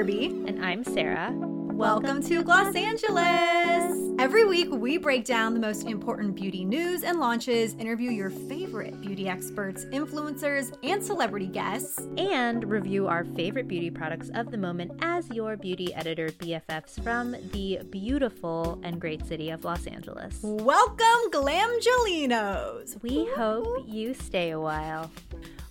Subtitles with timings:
[0.00, 0.28] Kirby.
[0.46, 1.30] And I'm Sarah.
[1.34, 4.14] Welcome to Gloss Angeles!
[4.18, 8.98] Every week, we break down the most important beauty news and launches, interview your favorite
[9.02, 14.90] beauty experts, influencers, and celebrity guests, and review our favorite beauty products of the moment
[15.02, 20.38] as your beauty editor BFFs from the beautiful and great city of Los Angeles.
[20.42, 23.02] Welcome, Glamgelinos!
[23.02, 25.10] We hope you stay a while.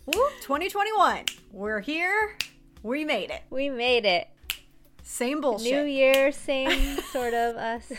[0.06, 1.26] Woo, 2021.
[1.52, 2.38] We're here.
[2.84, 3.44] We made it.
[3.50, 4.30] We made it.
[5.04, 5.72] Same bullshit.
[5.72, 7.92] New year, same sort of us.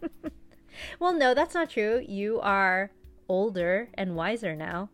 [0.98, 2.04] well, no, that's not true.
[2.06, 2.90] You are
[3.28, 4.88] older and wiser now.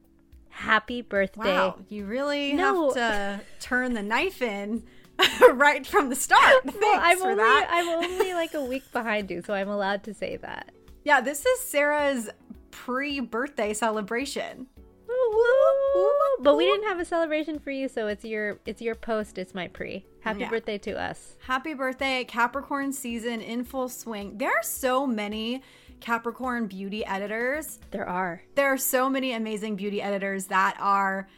[0.50, 1.54] Happy birthday.
[1.54, 2.86] Wow, you really no.
[2.86, 4.82] have to turn the knife in
[5.52, 6.64] right from the start.
[6.64, 7.68] Thanks well, I'm for only, that.
[7.70, 10.72] I'm only like a week behind you, so I'm allowed to say that.
[11.04, 12.28] Yeah, this is Sarah's
[12.70, 14.66] pre-birthday celebration.
[16.40, 19.38] But we didn't have a celebration for you, so it's your it's your post.
[19.38, 20.06] It's my pre.
[20.20, 20.50] Happy yeah.
[20.50, 21.36] birthday to us.
[21.40, 24.38] Happy birthday, Capricorn season in full swing.
[24.38, 25.62] There are so many
[26.00, 27.78] Capricorn beauty editors.
[27.90, 28.42] There are.
[28.54, 31.28] There are so many amazing beauty editors that are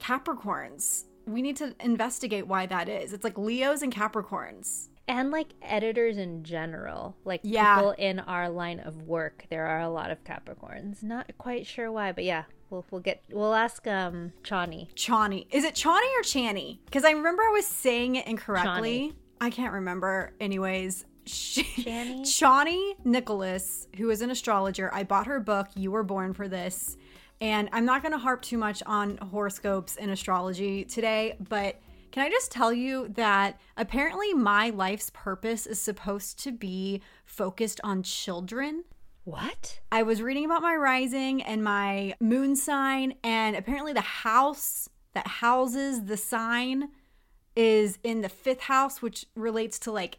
[0.00, 1.04] Capricorns.
[1.26, 3.12] We need to investigate why that is.
[3.12, 7.74] It's like Leos and Capricorns and like editors in general like yeah.
[7.74, 11.90] people in our line of work there are a lot of capricorns not quite sure
[11.90, 14.92] why but yeah we'll we'll get we'll ask um Chani.
[14.94, 15.46] Chani.
[15.50, 16.78] Is it Chani or Chani?
[16.84, 19.12] Because I remember I was saying it incorrectly.
[19.12, 19.14] Chani.
[19.40, 20.32] I can't remember.
[20.40, 22.20] Anyways, Chani?
[22.22, 24.90] Chani Nicholas, who is an astrologer.
[24.92, 26.96] I bought her book, You Were Born for This.
[27.40, 31.80] And I'm not going to harp too much on horoscopes and astrology today, but
[32.12, 37.80] can I just tell you that apparently my life's purpose is supposed to be focused
[37.84, 38.84] on children?
[39.24, 39.80] What?
[39.92, 45.26] I was reading about my rising and my moon sign, and apparently the house that
[45.26, 46.88] houses the sign
[47.56, 50.18] is in the fifth house, which relates to like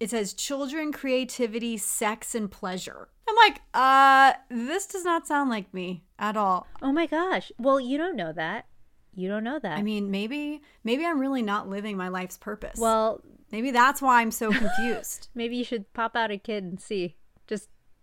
[0.00, 3.08] it says children, creativity, sex, and pleasure.
[3.28, 6.66] I'm like, uh, this does not sound like me at all.
[6.80, 7.50] Oh my gosh.
[7.58, 8.66] Well, you don't know that.
[9.14, 9.76] You don't know that.
[9.76, 12.78] I mean, maybe maybe I'm really not living my life's purpose.
[12.78, 13.20] Well,
[13.50, 15.28] maybe that's why I'm so confused.
[15.34, 17.16] maybe you should pop out a kid and see.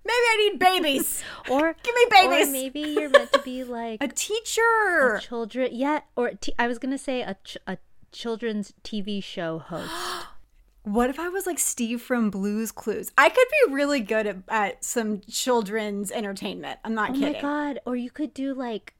[0.05, 1.23] Maybe I need babies.
[1.49, 2.47] or give me babies.
[2.47, 5.69] Or maybe you're meant to be like a teacher, a children.
[5.73, 7.77] Yeah, or t- I was gonna say a ch- a
[8.11, 9.91] children's TV show host.
[10.83, 13.11] what if I was like Steve from Blue's Clues?
[13.17, 16.79] I could be really good at, at some children's entertainment.
[16.83, 17.29] I'm not oh kidding.
[17.29, 17.79] Oh my god!
[17.85, 18.93] Or you could do like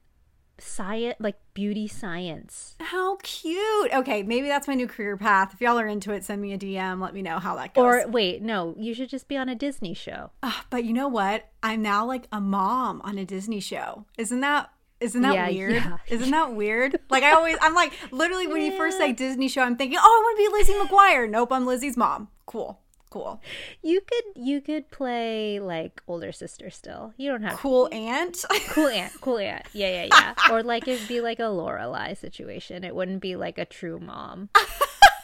[0.58, 5.78] science like beauty science how cute okay maybe that's my new career path if y'all
[5.78, 8.40] are into it send me a dm let me know how that goes or wait
[8.40, 11.82] no you should just be on a disney show uh, but you know what i'm
[11.82, 15.72] now like a mom on a disney show isn't that isn't that yeah, weird?
[15.74, 15.96] Yeah.
[16.08, 16.98] Isn't that weird?
[17.10, 18.70] Like I always, I'm like literally when yeah.
[18.70, 21.28] you first say Disney show, I'm thinking, oh, I want to be Lizzie McGuire.
[21.28, 22.28] Nope, I'm Lizzie's mom.
[22.46, 22.80] Cool
[23.16, 23.40] cool.
[23.82, 27.14] You could you could play like older sister still.
[27.16, 27.94] You don't have cool to.
[27.94, 28.44] aunt.
[28.68, 29.12] cool aunt.
[29.20, 29.64] Cool aunt.
[29.72, 30.54] Yeah, yeah, yeah.
[30.54, 32.84] or like it'd be like a Lorelai situation.
[32.84, 34.48] It wouldn't be like a true mom.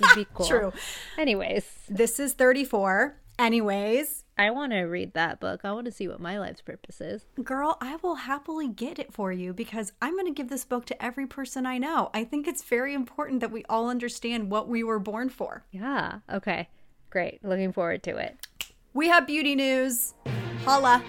[0.00, 0.47] You'd be cool.
[0.47, 0.72] True.
[1.19, 3.16] Anyways, this is 34.
[3.38, 5.62] Anyways, I want to read that book.
[5.64, 7.25] I want to see what my life's purpose is.
[7.42, 10.84] Girl, I will happily get it for you because I'm going to give this book
[10.86, 12.10] to every person I know.
[12.14, 15.64] I think it's very important that we all understand what we were born for.
[15.70, 16.20] Yeah.
[16.31, 16.69] Okay.
[17.12, 17.44] Great.
[17.44, 18.38] Looking forward to it.
[18.94, 20.14] We have beauty news.
[20.64, 21.04] Holla.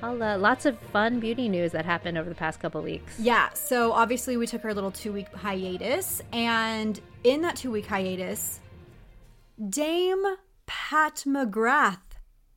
[0.00, 0.38] Holla.
[0.38, 3.18] Lots of fun beauty news that happened over the past couple weeks.
[3.18, 3.52] Yeah.
[3.52, 6.22] So obviously, we took our little two week hiatus.
[6.32, 8.60] And in that two week hiatus,
[9.68, 10.24] Dame
[10.64, 11.98] Pat McGrath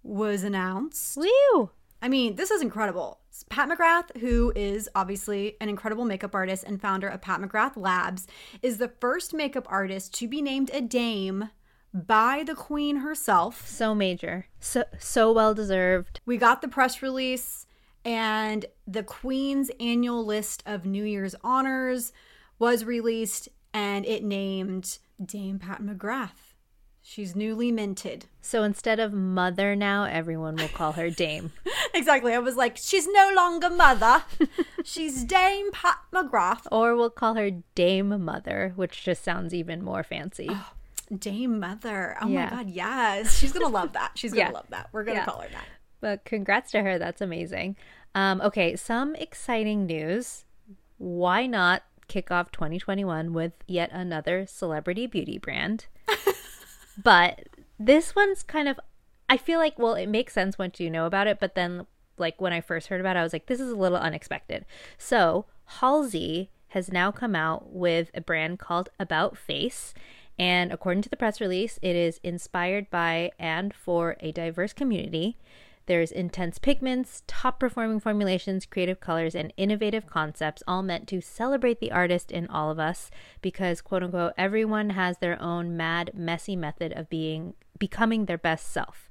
[0.04, 1.18] was announced.
[1.18, 1.72] Woo!
[2.02, 3.21] I mean, this is incredible.
[3.50, 8.28] Pat McGrath, who is obviously an incredible makeup artist and founder of Pat McGrath Labs,
[8.62, 11.50] is the first makeup artist to be named a dame
[11.94, 13.68] by the queen herself.
[13.68, 14.48] So major.
[14.60, 16.22] So so well deserved.
[16.26, 17.66] We got the press release
[18.06, 22.14] and the queen's annual list of New Year's honors
[22.60, 26.51] was released and it named Dame Pat McGrath
[27.12, 28.28] She's newly minted.
[28.40, 31.52] So instead of mother now, everyone will call her Dame.
[31.94, 32.34] exactly.
[32.34, 34.24] I was like, she's no longer mother.
[34.86, 36.68] she's Dame Pat McGrath.
[36.72, 40.48] Or we'll call her Dame Mother, which just sounds even more fancy.
[40.50, 40.72] Oh,
[41.14, 42.16] Dame Mother.
[42.22, 42.50] Oh yeah.
[42.50, 43.38] my God, yes.
[43.38, 44.12] She's going to love that.
[44.16, 44.58] She's going to yeah.
[44.58, 44.88] love that.
[44.94, 45.26] We're going to yeah.
[45.26, 45.68] call her that.
[46.00, 46.98] But congrats to her.
[46.98, 47.76] That's amazing.
[48.16, 50.46] Um, okay, some exciting news.
[50.98, 55.88] Why not kick off 2021 with yet another celebrity beauty brand?
[57.04, 57.48] But
[57.80, 58.80] this one's kind of,
[59.30, 61.88] I feel like, well, it makes sense once you know about it, but then,
[62.18, 64.66] like, when I first heard about it, I was like, this is a little unexpected.
[64.98, 69.94] So, Halsey has now come out with a brand called About Face.
[70.40, 75.38] And according to the press release, it is inspired by and for a diverse community.
[75.88, 81.80] There's intense pigments, top performing formulations, creative colors, and innovative concepts, all meant to celebrate
[81.80, 83.10] the artist in all of us
[83.42, 88.72] because, quote unquote, everyone has their own mad, messy method of being becoming their best
[88.72, 89.10] self.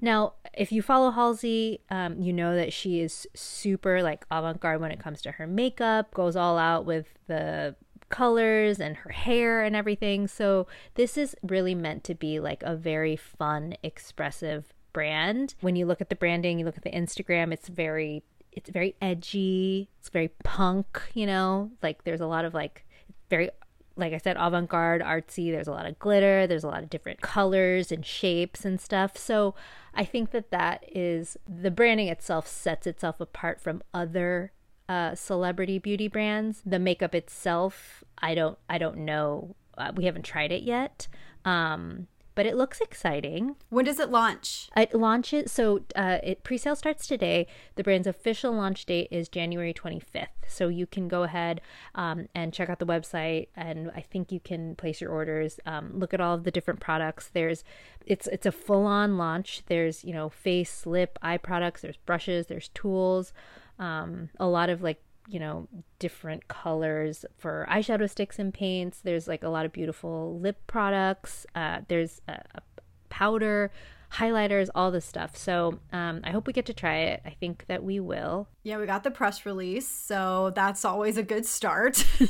[0.00, 4.80] Now, if you follow Halsey, um, you know that she is super like avant garde
[4.80, 7.76] when it comes to her makeup, goes all out with the
[8.08, 10.28] colors and her hair and everything.
[10.28, 15.54] So, this is really meant to be like a very fun, expressive brand.
[15.60, 18.96] When you look at the branding, you look at the Instagram, it's very it's very
[19.02, 21.70] edgy, it's very punk, you know?
[21.82, 22.86] Like there's a lot of like
[23.28, 23.50] very
[23.94, 25.50] like I said, avant garde, artsy.
[25.50, 26.46] There's a lot of glitter.
[26.46, 29.18] There's a lot of different colors and shapes and stuff.
[29.18, 29.54] So
[29.94, 34.52] I think that that is the branding itself sets itself apart from other
[34.88, 36.62] uh, celebrity beauty brands.
[36.64, 39.56] The makeup itself, I don't, I don't know.
[39.76, 41.06] Uh, we haven't tried it yet.
[41.44, 43.56] Um, but it looks exciting.
[43.70, 44.68] When does it launch?
[44.76, 47.46] It launches so uh, it pre-sale starts today.
[47.74, 50.26] The brand's official launch date is January 25th.
[50.46, 51.62] So you can go ahead
[51.94, 55.58] um, and check out the website, and I think you can place your orders.
[55.64, 57.30] Um, look at all of the different products.
[57.32, 57.64] There's
[58.04, 59.62] it's it's a full-on launch.
[59.66, 61.80] There's you know face, lip, eye products.
[61.80, 62.46] There's brushes.
[62.46, 63.32] There's tools.
[63.78, 65.68] Um, a lot of like you know,
[65.98, 69.00] different colors for eyeshadow sticks and paints.
[69.00, 71.46] There's like a lot of beautiful lip products.
[71.54, 72.62] Uh, there's a, a,
[73.08, 73.70] powder,
[74.12, 75.36] highlighters, all this stuff.
[75.36, 77.22] So um, I hope we get to try it.
[77.24, 78.48] I think that we will.
[78.62, 82.04] Yeah, we got the press release, so that's always a good start.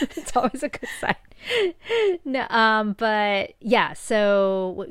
[0.00, 1.16] it's always a good sign.
[2.24, 4.86] no, um, but yeah, so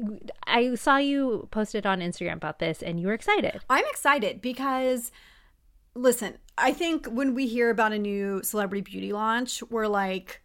[0.46, 3.62] I saw you posted on Instagram about this and you were excited.
[3.70, 5.12] I'm excited because
[5.96, 10.42] listen, I think when we hear about a new celebrity beauty launch, we're like,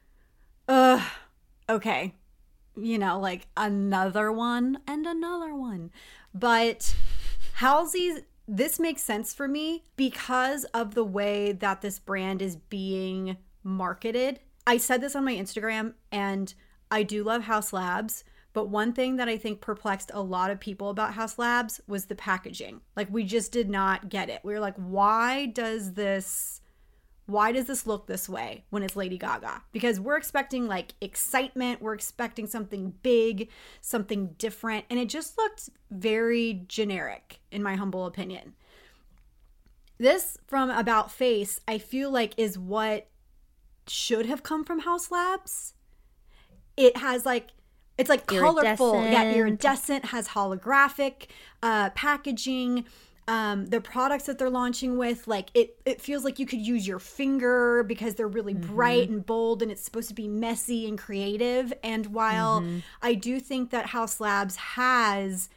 [0.69, 1.02] uh,
[1.69, 2.14] okay,
[2.76, 5.90] you know, like another one and another one.
[6.34, 6.94] But
[7.58, 13.37] Halsey's, this makes sense for me because of the way that this brand is being
[13.62, 14.40] marketed.
[14.66, 16.52] I said this on my Instagram, and
[16.90, 18.25] I do love Haus Labs
[18.56, 22.06] but one thing that I think perplexed a lot of people about Haus Labs was
[22.06, 22.80] the packaging.
[22.96, 24.40] Like we just did not get it.
[24.42, 26.62] We were like, why does this
[27.26, 29.62] why does this look this way when it's Lady Gaga?
[29.72, 33.50] Because we're expecting like excitement, we're expecting something big,
[33.82, 38.54] something different, and it just looked very generic in my humble opinion.
[39.98, 43.08] This from About Face, I feel like is what
[43.86, 45.74] should have come from Haus Labs.
[46.78, 47.48] It has like
[47.98, 49.02] it's like colorful.
[49.02, 51.28] Yeah, iridescent has holographic
[51.62, 52.84] uh, packaging.
[53.28, 56.87] Um, the products that they're launching with, like it, it feels like you could use
[56.87, 58.75] your finger because they're really mm-hmm.
[58.75, 61.73] bright and bold, and it's supposed to be messy and creative.
[61.82, 62.78] And while mm-hmm.
[63.02, 65.49] I do think that Haus Labs has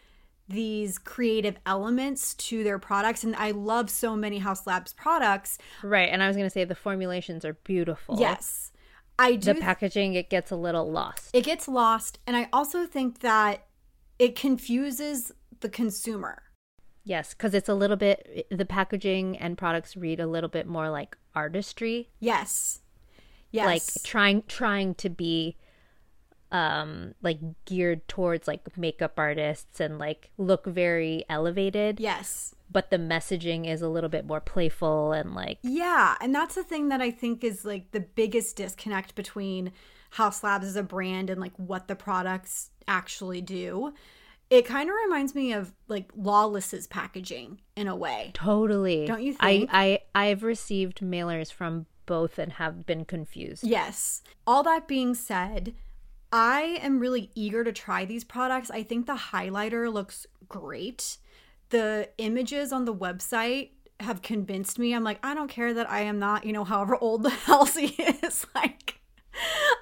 [0.50, 5.60] these creative elements to their products and I love so many Haus Labs products.
[5.84, 8.20] Right, and I was going to say the formulations are beautiful.
[8.20, 8.72] Yes.
[9.20, 11.30] I do the packaging it gets a little lost.
[11.34, 13.68] It gets lost, and I also think that
[14.18, 16.44] it confuses the consumer.
[17.04, 20.90] Yes, because it's a little bit the packaging and products read a little bit more
[20.90, 22.10] like artistry.
[22.22, 22.80] Yes,
[23.52, 25.58] yes, like trying trying to be
[26.52, 32.00] um like geared towards like makeup artists and like look very elevated.
[32.00, 36.56] Yes but the messaging is a little bit more playful and like yeah and that's
[36.56, 39.72] the thing that i think is like the biggest disconnect between
[40.12, 43.94] Haus Labs as a brand and like what the products actually do.
[44.50, 48.32] It kind of reminds me of like lawless's packaging in a way.
[48.34, 49.06] Totally.
[49.06, 49.70] Don't you think?
[49.72, 53.64] I i i've received mailers from both and have been confused.
[53.64, 54.24] Yes.
[54.48, 55.76] All that being said
[56.32, 58.72] I am really eager to try these products.
[58.72, 61.18] I think the highlighter looks great
[61.70, 64.94] the images on the website have convinced me.
[64.94, 67.96] I'm like, I don't care that I am not, you know, however old the Halsey
[68.24, 68.46] is.
[68.56, 69.00] like,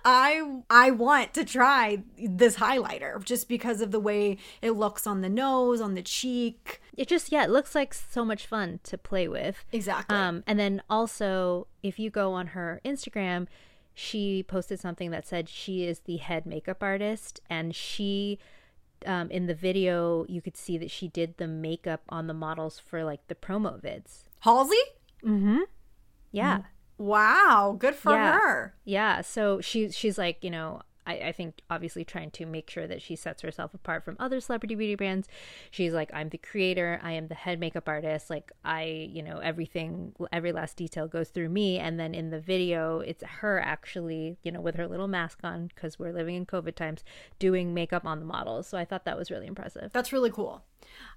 [0.05, 5.21] I I want to try this highlighter just because of the way it looks on
[5.21, 6.81] the nose, on the cheek.
[6.95, 9.65] It just yeah, it looks like so much fun to play with.
[9.71, 10.15] Exactly.
[10.15, 13.47] Um, and then also if you go on her Instagram,
[13.93, 18.37] she posted something that said she is the head makeup artist and she
[19.05, 22.79] um, in the video you could see that she did the makeup on the models
[22.79, 24.23] for like the promo vids.
[24.41, 24.75] Halsey?
[25.23, 25.59] Mm-hmm.
[26.31, 26.61] Yeah.
[26.97, 28.33] Wow, good for yeah.
[28.39, 28.75] her.
[28.83, 29.21] Yeah.
[29.21, 33.01] So she she's like, you know, I, I think obviously trying to make sure that
[33.01, 35.27] she sets herself apart from other celebrity beauty brands.
[35.71, 38.29] She's like, I'm the creator, I am the head makeup artist.
[38.29, 41.79] Like I, you know, everything every last detail goes through me.
[41.79, 45.67] And then in the video, it's her actually, you know, with her little mask on,
[45.73, 47.03] because we're living in COVID times,
[47.39, 48.67] doing makeup on the models.
[48.67, 49.91] So I thought that was really impressive.
[49.93, 50.63] That's really cool.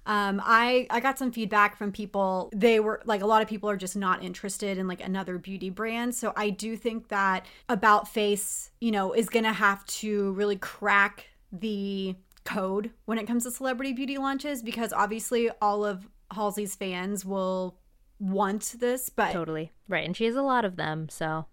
[0.05, 2.49] Um, I I got some feedback from people.
[2.55, 5.69] They were like a lot of people are just not interested in like another beauty
[5.69, 6.15] brand.
[6.15, 11.27] So I do think that About Face, you know, is gonna have to really crack
[11.51, 17.23] the code when it comes to celebrity beauty launches because obviously all of Halsey's fans
[17.23, 17.77] will
[18.19, 21.45] want this, but totally right, and she has a lot of them, so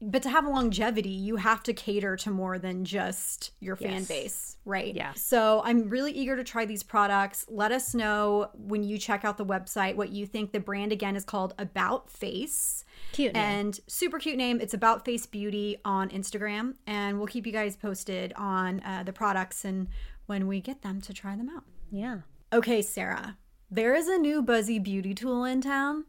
[0.00, 4.56] but to have longevity, you have to cater to more than just your fan base,
[4.64, 4.94] right?
[4.94, 5.12] Yeah.
[5.14, 7.46] So I'm really eager to try these products.
[7.48, 10.52] Let us know when you check out the website what you think.
[10.52, 12.84] The brand again is called About Face.
[13.12, 13.32] cute.
[13.34, 13.42] name.
[13.42, 14.60] And super cute name.
[14.60, 16.74] It's About Face Beauty on Instagram.
[16.86, 19.88] And we'll keep you guys posted on uh, the products and
[20.26, 21.64] when we get them to try them out.
[21.90, 22.18] yeah.
[22.52, 23.36] Okay, Sarah,
[23.68, 26.04] there is a new Buzzy beauty tool in town.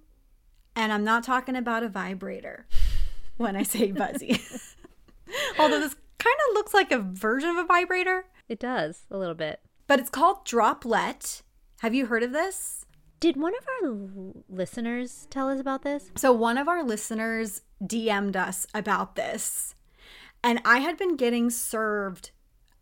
[0.76, 2.68] And I'm not talking about a vibrator
[3.38, 4.40] when I say Buzzy.
[5.60, 9.36] Although this kind of looks like a version of a vibrator, It does a little
[9.36, 9.60] bit.
[9.88, 11.42] but it's called Droplet.
[11.80, 12.86] Have you heard of this?
[13.20, 16.12] Did one of our l- listeners tell us about this?
[16.16, 19.76] So, one of our listeners DM'd us about this,
[20.44, 22.32] and I had been getting served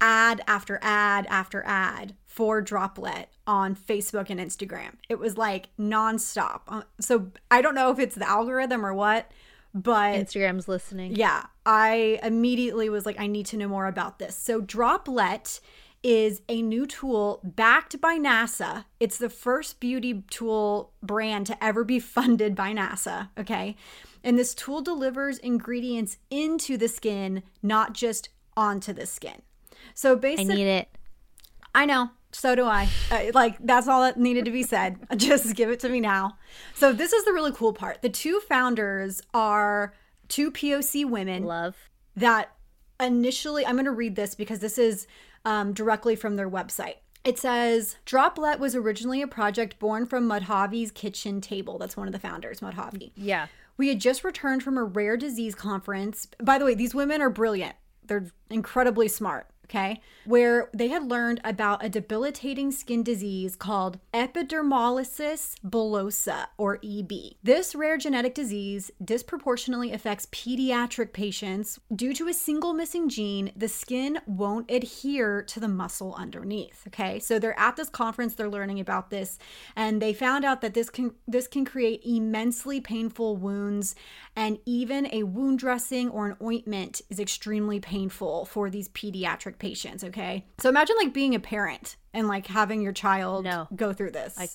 [0.01, 4.95] ad after ad after ad for Droplet on Facebook and Instagram.
[5.07, 6.61] It was like nonstop.
[6.67, 9.31] Uh, So, I don't know if it's the algorithm or what,
[9.73, 11.15] but Instagram's listening.
[11.15, 14.35] yeah, I immediately was like, I need to know more about this.
[14.35, 15.59] So, Droplet
[16.03, 18.85] is a new tool backed by NASA.
[18.99, 23.29] It's the first beauty tool brand to ever be funded by NASA.
[23.37, 23.75] Okay.
[24.23, 29.41] And this tool delivers ingredients into the skin, not just onto the skin.
[29.93, 30.89] So basically, I need it.
[31.75, 32.11] I know.
[32.33, 32.89] So do I.
[33.11, 34.99] Uh, like that's all that needed to be said.
[35.17, 36.37] Just give it to me now.
[36.73, 38.01] So this is the really cool part.
[38.01, 39.93] The two founders are
[40.27, 41.75] two POC women Love.
[42.15, 42.51] that
[42.99, 45.07] initially I'm going to read this because this is
[45.45, 46.95] um, directly from their website.
[47.23, 51.77] It says Droplet was originally a project born from Madhavi's kitchen table.
[51.77, 53.11] That's one of the founders, Mudhavi.
[53.15, 53.47] Yeah.
[53.77, 56.27] We had just returned from a rare disease conference.
[56.41, 57.75] By the way, these women are brilliant.
[58.05, 59.99] They're incredibly smart, okay?
[60.25, 67.11] Where they had learned about a debilitating skin disease called epidermolysis bullosa, or EB.
[67.41, 71.79] This rare genetic disease disproportionately affects pediatric patients.
[71.93, 77.19] Due to a single missing gene, the skin won't adhere to the muscle underneath, okay?
[77.19, 79.39] So they're at this conference, they're learning about this,
[79.75, 83.95] and they found out that this can this can create immensely painful wounds
[84.35, 90.03] and even a wound dressing or an ointment is extremely painful for these pediatric patients
[90.03, 90.45] okay?
[90.59, 93.67] So imagine like being a parent and like having your child No.
[93.75, 94.35] go through this.
[94.37, 94.49] I,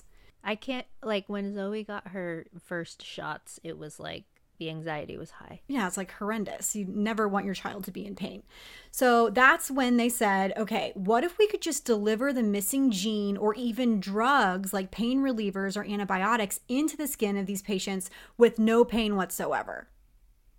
[0.52, 4.24] I can't like when Zoe got her first shots, it was like
[4.58, 5.60] the anxiety was high.
[5.68, 6.74] yeah it's like horrendous.
[6.76, 8.42] You never want your child to be in pain.
[8.90, 13.36] So that's when they said okay what if we could just deliver the missing gene
[13.36, 18.58] or even drugs like pain relievers or antibiotics into the skin of these patients with
[18.58, 19.88] no pain whatsoever?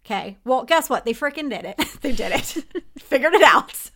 [0.05, 0.37] Okay?
[0.45, 1.03] Well guess what?
[1.05, 1.77] They freaking did it.
[2.01, 2.47] They did it.
[2.99, 3.91] Figured it out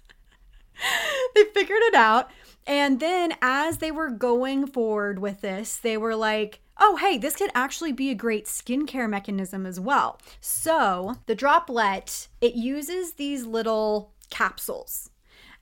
[1.36, 2.30] they figured it out.
[2.66, 7.36] And then as they were going forward with this, they were like, oh, hey, this
[7.36, 10.20] could actually be a great skincare mechanism as well.
[10.40, 15.10] So the droplet, it uses these little capsules.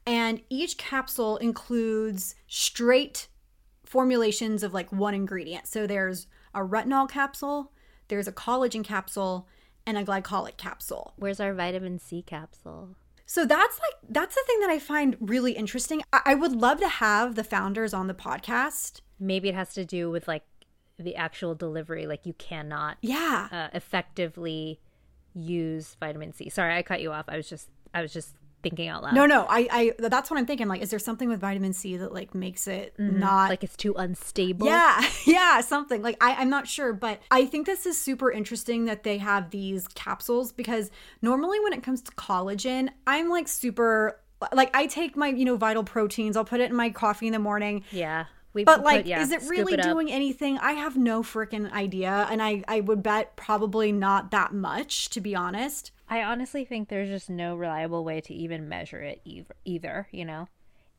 [0.05, 3.27] And each capsule includes straight
[3.85, 5.67] formulations of like one ingredient.
[5.67, 7.71] So there's a retinol capsule,
[8.07, 9.47] there's a collagen capsule,
[9.85, 11.13] and a glycolic capsule.
[11.17, 12.95] Where's our vitamin C capsule?
[13.33, 16.01] So that's like that's the thing that I find really interesting.
[16.11, 18.99] I, I would love to have the founders on the podcast.
[19.21, 20.43] Maybe it has to do with like
[20.99, 22.05] the actual delivery.
[22.07, 23.47] Like you cannot Yeah.
[23.49, 24.81] uh, effectively
[25.33, 26.49] use vitamin C.
[26.49, 27.23] Sorry, I cut you off.
[27.29, 29.13] I was just I was just thinking out loud.
[29.13, 30.67] No, no, I, I, that's what I'm thinking.
[30.67, 33.19] Like, is there something with vitamin C that like makes it mm-hmm.
[33.19, 34.67] not like it's too unstable?
[34.67, 38.85] Yeah, yeah, something like I, I'm not sure, but I think this is super interesting
[38.85, 40.91] that they have these capsules because
[41.21, 44.19] normally when it comes to collagen, I'm like super
[44.53, 46.37] like I take my you know vital proteins.
[46.37, 47.83] I'll put it in my coffee in the morning.
[47.91, 48.25] Yeah.
[48.53, 50.57] We but like, yeah, is it really it doing anything?
[50.57, 55.21] I have no freaking idea, and I I would bet probably not that much, to
[55.21, 55.91] be honest.
[56.11, 59.55] I honestly think there's just no reliable way to even measure it either.
[59.63, 60.49] Either you know,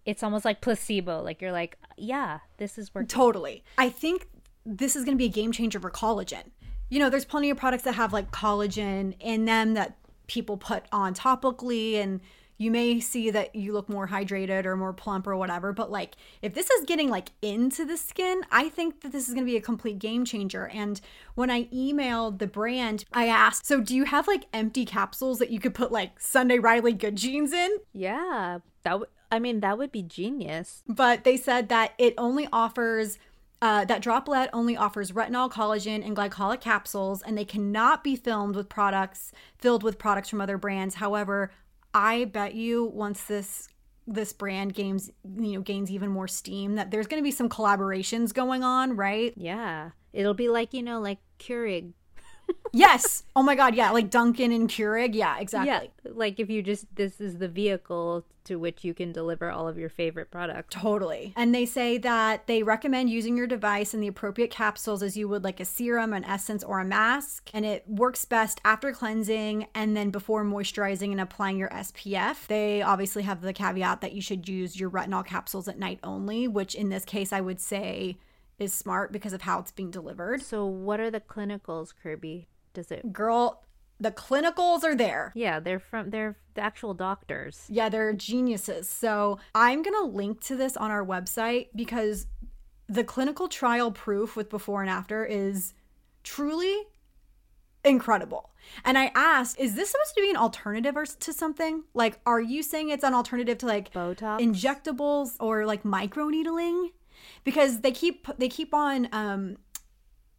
[0.07, 1.23] it's almost like placebo.
[1.23, 3.09] Like you're like, yeah, this is working.
[3.09, 3.63] Totally.
[3.77, 4.27] I think
[4.65, 6.45] this is going to be a game changer for collagen.
[6.89, 10.85] You know, there's plenty of products that have like collagen in them that people put
[10.93, 12.21] on topically and
[12.63, 16.15] you may see that you look more hydrated or more plump or whatever but like
[16.41, 19.51] if this is getting like into the skin i think that this is going to
[19.51, 20.69] be a complete game changer.
[20.69, 21.01] And
[21.35, 25.51] when i emailed the brand i asked so do you have like empty capsules that
[25.51, 27.79] you could put like sunday riley good genes in?
[27.93, 30.83] Yeah that would i mean that would be genius.
[30.87, 33.19] But they said that it only offers
[33.63, 38.57] uh, that droplet only offers retinol, collagen, and glycolic capsules, and they cannot be filmed
[38.57, 40.97] with products filled with products from other brands.
[40.97, 41.53] However,
[41.95, 43.69] I bet you once this
[44.07, 47.49] this brand gains you know gains even more steam that there's going to be some
[47.49, 49.33] collaborations going on, right?
[49.37, 49.91] Yeah.
[50.13, 51.93] It'll be like, you know, like Keurig
[52.73, 53.25] yes.
[53.37, 53.75] Oh my God.
[53.75, 53.91] Yeah.
[53.91, 55.15] Like Dunkin and Keurig.
[55.15, 55.91] Yeah, exactly.
[56.05, 56.13] Yeah.
[56.13, 59.79] Like if you just, this is the vehicle to which you can deliver all of
[59.79, 60.75] your favorite products.
[60.75, 61.33] Totally.
[61.37, 65.29] And they say that they recommend using your device in the appropriate capsules as you
[65.29, 67.51] would like a serum, an essence, or a mask.
[67.55, 72.47] And it works best after cleansing and then before moisturizing and applying your SPF.
[72.47, 76.49] They obviously have the caveat that you should use your retinol capsules at night only,
[76.49, 78.19] which in this case, I would say
[78.59, 80.43] is smart because of how it's being delivered.
[80.43, 82.49] So, what are the clinicals, Kirby?
[82.75, 83.63] Does it Girl,
[84.01, 85.33] the clinicals are there.
[85.35, 87.65] Yeah, they're from they're the actual doctors.
[87.69, 88.89] Yeah, they're geniuses.
[88.89, 92.27] So, I'm going to link to this on our website because
[92.89, 95.73] the clinical trial proof with before and after is
[96.25, 96.77] truly
[97.85, 98.51] incredible.
[98.85, 101.85] And I asked, is this supposed to be an alternative or to something?
[101.95, 106.91] Like, are you saying it's an alternative to like Botox, injectables, or like microneedling?
[107.45, 109.57] because they keep they keep on um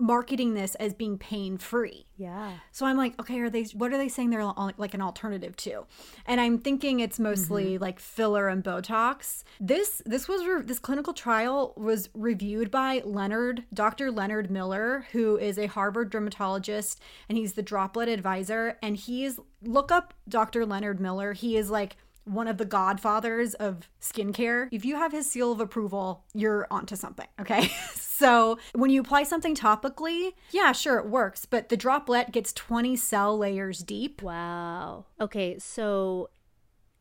[0.03, 2.05] marketing this as being pain free.
[2.17, 2.51] Yeah.
[2.74, 4.43] So I'm like, okay, are they what are they saying they're
[4.78, 5.86] like an alternative to?
[6.25, 7.84] And I'm thinking it's mostly mm-hmm.
[7.84, 9.43] like filler and botox.
[9.62, 14.12] This this was re- this clinical trial was reviewed by Leonard, Dr.
[14.12, 16.99] Leonard Miller, who is a Harvard dermatologist
[17.30, 20.65] and he's the droplet advisor and he's look up Dr.
[20.65, 21.32] Leonard Miller.
[21.32, 24.67] He is like one of the godfathers of skincare.
[24.71, 27.67] If you have his seal of approval, you're onto something, okay?
[27.95, 32.95] so when you apply something topically, yeah, sure, it works, but the droplet gets 20
[32.95, 34.21] cell layers deep.
[34.21, 35.05] Wow.
[35.19, 36.29] Okay, so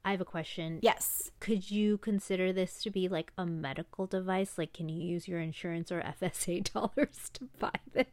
[0.05, 0.81] I have a question.
[0.83, 1.31] Yes.
[1.41, 4.59] Could you consider this to be like a medical device?
[4.59, 8.07] Like, can you use your insurance or FSA dollars to buy this?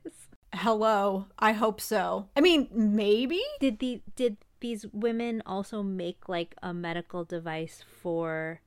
[0.54, 1.28] Hello.
[1.38, 2.30] I hope so.
[2.36, 3.42] I mean, maybe.
[3.60, 8.62] Did the did these women also make like a medical device for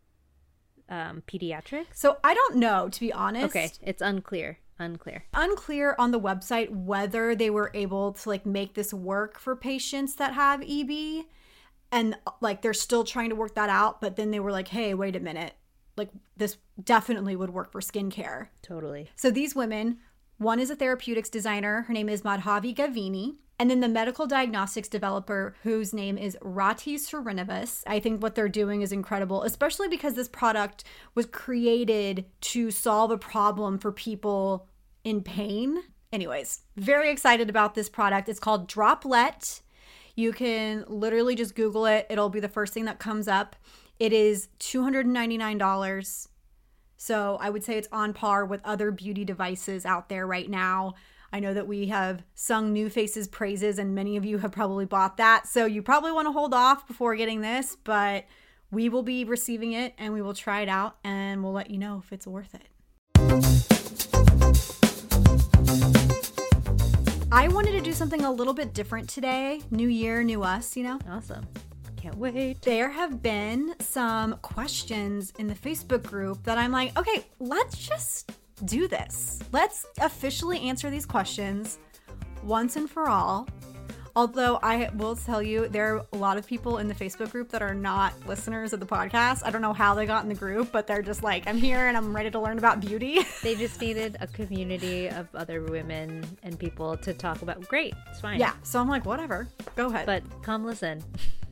[0.88, 1.86] um, pediatrics?
[1.94, 3.44] So I don't know, to be honest.
[3.46, 4.58] Okay, it's unclear.
[4.78, 5.24] Unclear.
[5.34, 10.16] Unclear on the website whether they were able to like make this work for patients
[10.16, 11.24] that have EB.
[11.90, 14.94] And like they're still trying to work that out, but then they were like, hey,
[14.94, 15.54] wait a minute.
[15.96, 18.48] Like this definitely would work for skincare.
[18.62, 19.10] Totally.
[19.14, 19.98] So these women,
[20.38, 21.82] one is a therapeutics designer.
[21.82, 23.36] Her name is Madhavi Gavini.
[23.62, 27.84] And then the medical diagnostics developer, whose name is Rati Srinivas.
[27.86, 30.82] I think what they're doing is incredible, especially because this product
[31.14, 34.66] was created to solve a problem for people
[35.04, 35.80] in pain.
[36.12, 38.28] Anyways, very excited about this product.
[38.28, 39.62] It's called Droplet.
[40.16, 43.54] You can literally just Google it, it'll be the first thing that comes up.
[44.00, 46.28] It is $299.
[46.96, 50.94] So I would say it's on par with other beauty devices out there right now.
[51.34, 55.16] I know that we have sung NuFace's praises, and many of you have probably bought
[55.16, 55.48] that.
[55.48, 58.26] So you probably want to hold off before getting this, but
[58.70, 61.78] we will be receiving it and we will try it out and we'll let you
[61.78, 62.68] know if it's worth it.
[67.30, 69.62] I wanted to do something a little bit different today.
[69.70, 70.98] New year, new us, you know?
[71.08, 71.46] Awesome.
[71.96, 72.60] Can't wait.
[72.62, 78.32] There have been some questions in the Facebook group that I'm like, okay, let's just
[78.64, 79.40] do this.
[79.52, 81.78] Let's officially answer these questions
[82.42, 83.48] once and for all.
[84.14, 87.48] Although I will tell you, there are a lot of people in the Facebook group
[87.48, 89.40] that are not listeners of the podcast.
[89.42, 91.88] I don't know how they got in the group, but they're just like, I'm here
[91.88, 93.20] and I'm ready to learn about beauty.
[93.42, 97.66] they just needed a community of other women and people to talk about.
[97.68, 98.38] Great, it's fine.
[98.38, 100.04] Yeah, so I'm like, whatever, go ahead.
[100.04, 101.02] But come listen.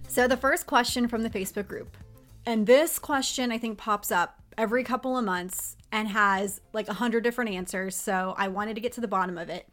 [0.08, 1.96] So, the first question from the Facebook group,
[2.44, 6.94] and this question I think pops up every couple of months and has like a
[6.94, 7.94] hundred different answers.
[7.96, 9.68] So, I wanted to get to the bottom of it.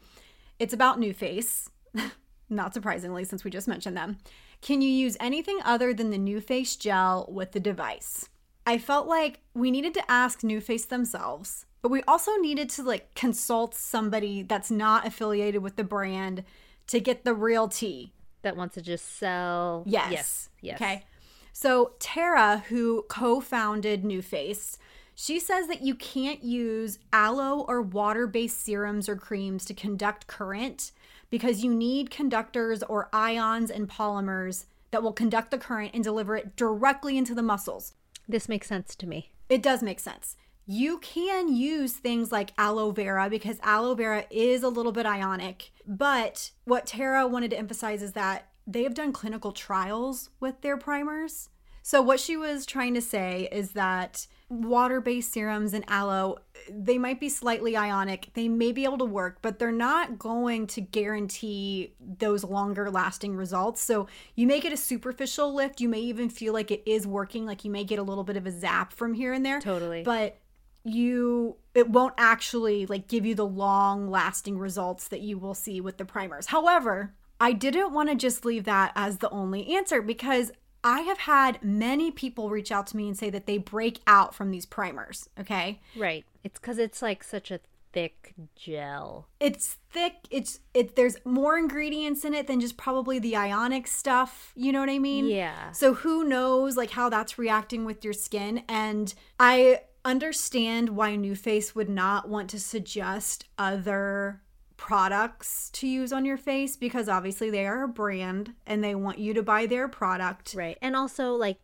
[0.58, 1.68] It's about NuFace,
[2.50, 4.18] not surprisingly, since we just mentioned them.
[4.60, 8.28] Can you use anything other than the NuFace gel with the device?
[8.66, 13.14] I felt like we needed to ask NuFace themselves, but we also needed to like
[13.14, 16.44] consult somebody that's not affiliated with the brand
[16.88, 19.84] to get the real tea that wants to just sell.
[19.86, 20.10] Yes.
[20.10, 20.48] Yes.
[20.60, 20.74] Yes.
[20.76, 21.04] Okay.
[21.52, 24.76] So Tara, who co-founded NuFace,
[25.20, 30.92] she says that you can't use aloe or water-based serums or creams to conduct current
[31.28, 36.36] because you need conductors or ions and polymers that will conduct the current and deliver
[36.36, 37.94] it directly into the muscles.
[38.28, 39.32] This makes sense to me.
[39.48, 40.36] It does make sense.
[40.66, 45.72] You can use things like aloe vera because aloe vera is a little bit ionic.
[45.84, 50.76] But what Tara wanted to emphasize is that they have done clinical trials with their
[50.76, 51.48] primers.
[51.82, 56.38] So, what she was trying to say is that water based serums and aloe,
[56.70, 58.30] they might be slightly ionic.
[58.34, 63.36] They may be able to work, but they're not going to guarantee those longer lasting
[63.36, 63.82] results.
[63.82, 65.80] So, you may get a superficial lift.
[65.80, 68.36] You may even feel like it is working, like you may get a little bit
[68.36, 69.60] of a zap from here and there.
[69.60, 70.02] Totally.
[70.02, 70.38] But
[70.84, 75.80] you it won't actually like give you the long lasting results that you will see
[75.80, 76.46] with the primers.
[76.46, 80.50] However, I didn't want to just leave that as the only answer because
[80.84, 84.34] I have had many people reach out to me and say that they break out
[84.34, 85.80] from these primers, okay?
[85.96, 86.24] Right.
[86.44, 87.60] It's cuz it's like such a
[87.92, 89.28] thick gel.
[89.40, 90.14] It's thick.
[90.30, 94.80] It's it there's more ingredients in it than just probably the ionic stuff, you know
[94.80, 95.26] what I mean?
[95.26, 95.72] Yeah.
[95.72, 101.74] So who knows like how that's reacting with your skin and I understand why NuFace
[101.74, 104.42] would not want to suggest other
[104.78, 109.18] products to use on your face because obviously they are a brand and they want
[109.18, 110.54] you to buy their product.
[110.54, 110.78] Right.
[110.80, 111.58] And also like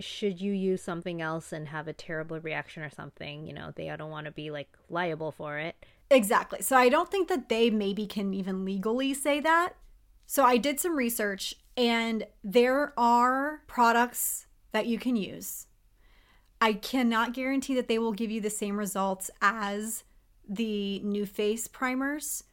[0.00, 3.94] should you use something else and have a terrible reaction or something, you know, they
[3.96, 5.76] don't want to be like liable for it.
[6.10, 6.60] Exactly.
[6.60, 9.74] So I don't think that they maybe can even legally say that.
[10.26, 15.66] So I did some research and there are products that you can use
[16.60, 20.04] I cannot guarantee that they will give you the same results as
[20.48, 22.44] the NuFace primers,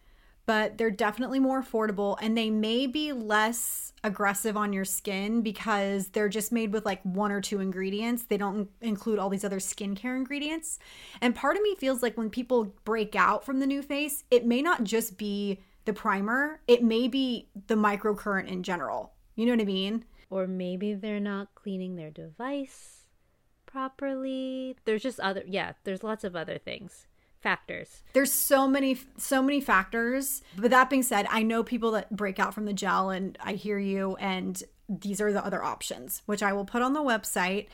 [0.46, 6.10] but they're definitely more affordable and they may be less aggressive on your skin because
[6.10, 8.26] they're just made with like one or two ingredients.
[8.26, 10.80] They don't include all these other skincare ingredients.
[11.22, 14.62] And part of me feels like when people break out from the NuFace, it may
[14.62, 19.14] not just be the primer, it may be the microcurrent in general.
[19.36, 20.06] You know what I mean?
[20.30, 23.06] Or maybe they're not cleaning their device
[23.66, 24.76] properly.
[24.86, 27.08] There's just other yeah, there's lots of other things.
[27.44, 28.02] Factors.
[28.14, 30.42] There's so many so many factors.
[30.56, 33.54] But that being said, I know people that break out from the gel and I
[33.54, 37.68] hear you and these are the other options, which I will put on the website.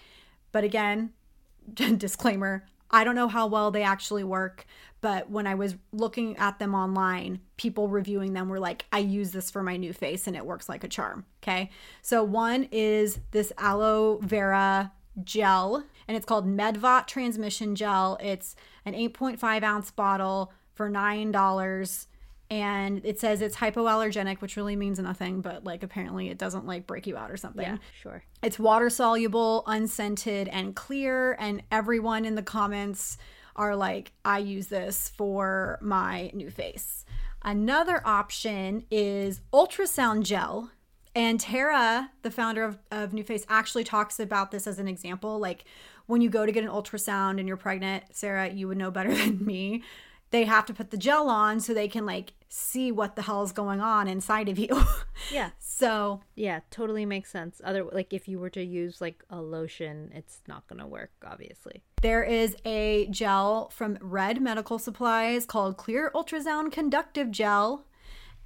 [0.52, 1.12] But again,
[1.74, 4.66] disclaimer, I don't know how well they actually work,
[5.02, 9.32] but when I was looking at them online, people reviewing them were like, I use
[9.32, 11.26] this for my NuFace and it works like a charm.
[11.44, 11.70] Okay.
[12.02, 14.92] So one is this aloe vera
[15.24, 18.18] gel, and it's called Medvot Transmission Gel.
[18.20, 22.08] It's an 8.5 ounce bottle for $9
[22.50, 26.88] and it says it's hypoallergenic which really means nothing but like apparently it doesn't like
[26.88, 32.26] break you out or something yeah sure it's water soluble unscented and clear and everyone
[32.26, 33.20] in the comments
[33.56, 37.04] are like i use this for my NuFace.
[37.44, 40.72] another option is ultrasound gel
[41.16, 45.40] and Tara, the founder of, of NuFace, actually talks about this as an example.
[45.40, 45.66] Like
[46.10, 49.14] when you go to get an ultrasound and you're pregnant, Sarah, you would know better
[49.16, 49.84] than me.
[50.32, 53.44] They have to put the gel on so they can like see what the hell
[53.44, 54.70] is going on inside of you.
[55.32, 55.50] Yeah.
[55.60, 57.62] so yeah, totally makes sense.
[57.64, 61.84] Other like if you were to use like a lotion, it's not gonna work, obviously.
[62.02, 67.86] There is a gel from Red Medical Supplies called Clear Ultrasound Conductive Gel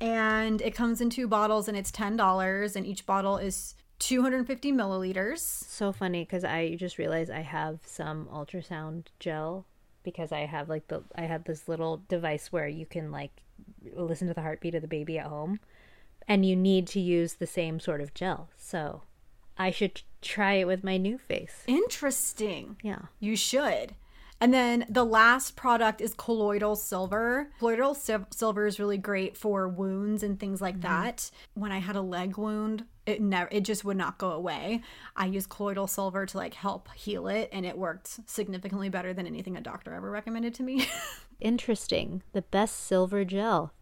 [0.01, 5.39] and it comes in two bottles and it's $10 and each bottle is 250 milliliters
[5.39, 9.65] so funny because i just realized i have some ultrasound gel
[10.03, 13.43] because i have like the i have this little device where you can like
[13.93, 15.59] listen to the heartbeat of the baby at home
[16.27, 19.01] and you need to use the same sort of gel so
[19.57, 21.63] i should try it with my NuFace.
[21.67, 23.95] interesting yeah you should
[24.43, 27.49] and then the last product is colloidal silver.
[27.59, 31.03] Colloidal silver is really great for wounds and things like mm-hmm.
[31.03, 31.31] that.
[31.53, 34.81] When I had a leg wound, it never it just would not go away.
[35.15, 39.27] I used colloidal silver to like help heal it and it worked significantly better than
[39.27, 40.87] anything a doctor ever recommended to me.
[41.39, 42.23] Interesting.
[42.31, 43.73] The best silver gel.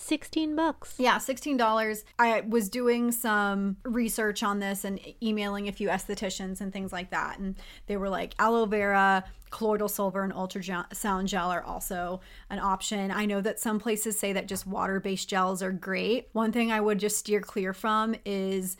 [0.00, 0.94] 16 bucks.
[0.98, 2.04] Yeah, $16.
[2.18, 7.10] I was doing some research on this and emailing a few estheticians and things like
[7.10, 7.38] that.
[7.38, 13.10] And they were like, aloe vera, colloidal silver, and ultrasound gel are also an option.
[13.10, 16.28] I know that some places say that just water based gels are great.
[16.32, 18.76] One thing I would just steer clear from is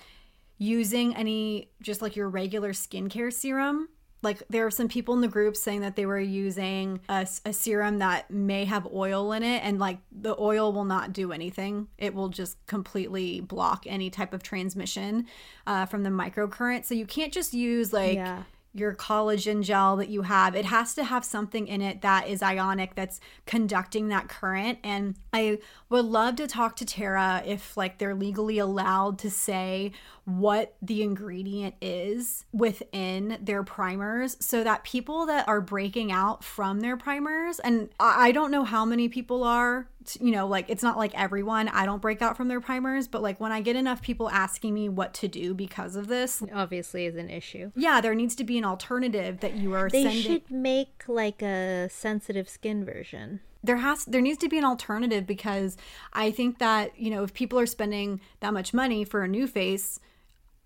[0.59, 3.89] using any, just like your regular skincare serum
[4.23, 7.53] like there are some people in the group saying that they were using a, a,
[7.53, 11.89] serum that may have oil in it and like the oil will not do anything.
[11.97, 15.27] It will just completely block any type of transmission
[15.67, 16.85] uh, from the microcurrent.
[16.85, 20.95] So you can't just use like yeah your collagen gel that you have it has
[20.95, 24.79] to have something in it that is ionic that's conducting that current.
[24.85, 29.93] And i would love to talk to tara if like they're legally allowed to say
[30.25, 36.81] what the ingredient is within their primers so that people that are breaking out from
[36.81, 39.89] their primers and i don't know how many people are
[40.21, 43.23] you know, like it's not like everyone, I don't break out from their primers, but
[43.23, 47.07] like when I get enough people asking me what to do because of this, obviously
[47.07, 47.71] is an issue.
[47.77, 50.23] Yeah, there needs to be an alternative that you are they sending.
[50.23, 55.27] should make like a sensitive skin version there has there needs to be an alternative
[55.27, 55.77] because
[56.13, 59.99] I think that you know if people are spending that much money for a NuFace,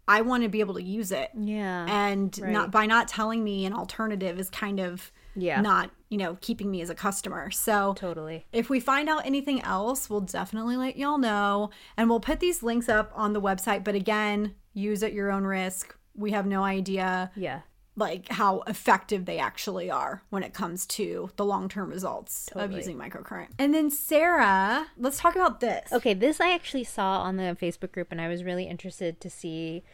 [0.07, 1.31] I want to be able to use it.
[1.35, 2.53] Yeah, and right.
[2.53, 6.71] not by not telling me an alternative is kind of yeah not you know keeping
[6.71, 10.97] me as a customer so totally if we find out anything else we'll definitely let
[10.97, 15.13] y'all know and we'll put these links up on the website but again use at
[15.13, 17.63] your own risk we have no idea yeah
[17.97, 22.65] like how effective they actually are when it comes to the long-term results totally.
[22.65, 23.47] of using microcurrent.
[23.57, 25.93] And then Sarah, let's talk about this.
[25.93, 29.31] Okay, this I actually saw on the Facebook group and I was really interested to
[29.31, 29.85] see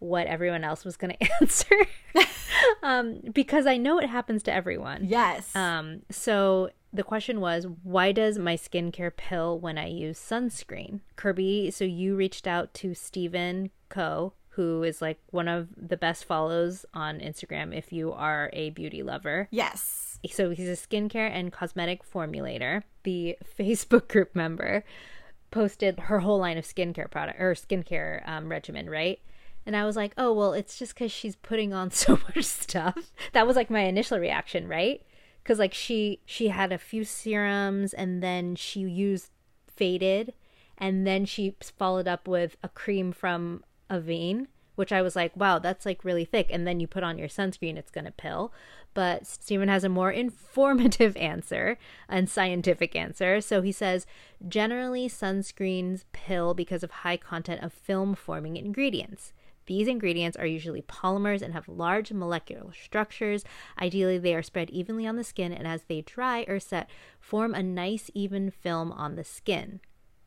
[0.00, 1.86] what everyone else was going to answer
[2.82, 5.04] um, because I know it happens to everyone.
[5.04, 5.54] Yes.
[5.54, 11.00] Um, so the question was, why does my skincare pill when I use sunscreen?
[11.16, 16.24] Kirby, so you reached out to Stephen Ko., who is like one of the best
[16.24, 19.48] follows on Instagram if you are a beauty lover.
[19.50, 20.18] Yes.
[20.32, 22.82] So he's a skincare and cosmetic formulator.
[23.04, 24.84] The Facebook group member
[25.50, 29.20] posted her whole line of skincare product or skincare um, regimen, right?
[29.70, 33.12] And I was like, oh, well, it's just because she's putting on so much stuff.
[33.30, 35.00] That was like my initial reaction, right?
[35.40, 39.30] Because like she she had a few serums and then she used
[39.68, 40.34] faded
[40.76, 45.60] and then she followed up with a cream from Avene, which I was like, wow,
[45.60, 46.48] that's like really thick.
[46.50, 48.52] And then you put on your sunscreen, it's gonna pill.
[48.92, 51.78] But Stephen has a more informative answer
[52.08, 53.40] and scientific answer.
[53.40, 54.04] So he says
[54.48, 59.32] generally sunscreens pill because of high content of film forming ingredients.
[59.70, 63.44] These ingredients are usually polymers and have large molecular structures.
[63.80, 67.54] Ideally, they are spread evenly on the skin and as they dry or set, form
[67.54, 69.78] a nice even film on the skin.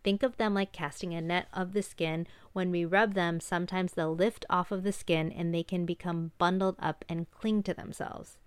[0.01, 2.25] Think of them like casting a net of the skin.
[2.53, 6.31] When we rub them, sometimes they'll lift off of the skin and they can become
[6.37, 8.37] bundled up and cling to themselves.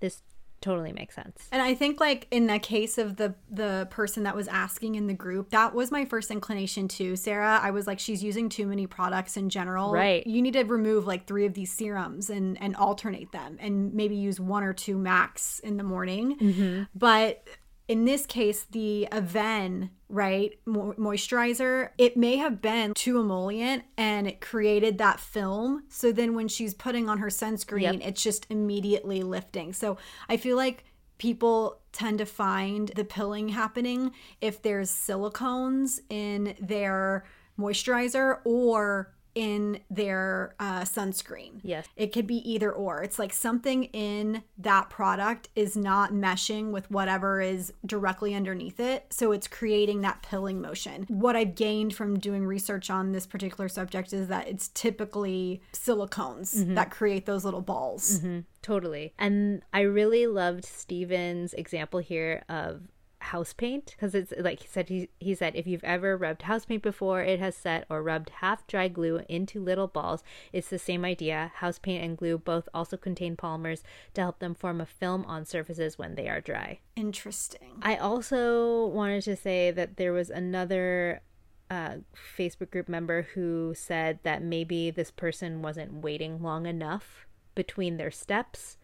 [0.00, 0.22] This
[0.62, 1.48] totally makes sense.
[1.52, 5.06] And I think like in the case of the the person that was asking in
[5.06, 7.60] the group, that was my first inclination too, Sarah.
[7.62, 9.92] I was like she's using too many products in general.
[9.92, 10.26] Right.
[10.26, 14.16] You need to remove like 3 of these serums and and alternate them and maybe
[14.16, 16.38] use one or two max in the morning.
[16.38, 16.82] Mm-hmm.
[16.94, 17.46] But
[17.88, 24.26] in this case, the Avene, right, mo- moisturizer, it may have been too emollient and
[24.26, 25.84] it created that film.
[25.88, 28.00] So then when she's putting on her sunscreen, yep.
[28.02, 29.72] it's just immediately lifting.
[29.72, 30.84] So I feel like
[31.18, 37.24] people tend to find the pilling happening if there's silicones in their
[37.58, 41.60] moisturizer or in their uh, sunscreen.
[41.62, 41.86] Yes.
[41.96, 43.02] It could be either or.
[43.02, 49.06] It's like something in that product is not meshing with whatever is directly underneath it.
[49.10, 51.06] So it's creating that pilling motion.
[51.08, 56.56] What I've gained from doing research on this particular subject is that it's typically silicones
[56.56, 56.74] mm-hmm.
[56.74, 58.18] that create those little balls.
[58.18, 58.40] Mm-hmm.
[58.62, 59.12] Totally.
[59.18, 62.82] And I really loved Stephen's example here of
[63.22, 66.64] house paint because it's like he said he, he said if you've ever rubbed house
[66.64, 70.22] paint before it has set or rubbed half dry glue into little balls.
[70.52, 71.52] It's the same idea.
[71.56, 73.82] House paint and glue both also contain polymers
[74.14, 76.80] to help them form a film on surfaces when they are dry.
[76.96, 77.80] Interesting.
[77.82, 81.22] I also wanted to say that there was another
[81.70, 81.96] uh,
[82.38, 88.10] facebook group member who said that maybe this person wasn't waiting long enough between their
[88.10, 88.76] steps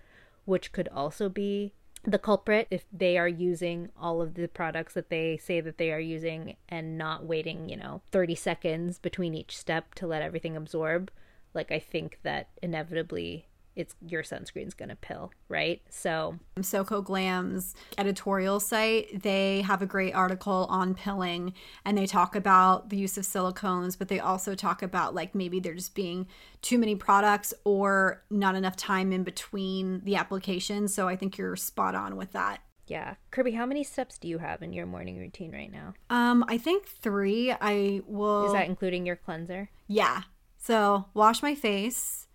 [0.46, 5.11] which could also be the culprit if they are using all of the products that
[5.11, 9.56] they say that they are using and not waiting, you know, 30 seconds between each
[9.56, 11.11] step to let everything absorb.
[11.54, 15.80] Like, I think that inevitably it's your sunscreen's to pill, right?
[15.88, 22.34] So, Soko Glam's editorial site, they have a great article on pilling and they talk
[22.34, 26.26] about the use of silicones, but they also talk about like maybe there just being
[26.60, 30.92] too many products or not enough time in between the applications.
[30.92, 32.60] So I think you're spot on with that.
[32.88, 33.14] Yeah.
[33.30, 35.94] Kirby, how many steps do you have in your morning routine right now?
[36.10, 37.52] Um, I think 3.
[37.52, 39.70] I will Is that including your cleanser?
[39.86, 40.22] Yeah.
[40.56, 42.27] So, wash my face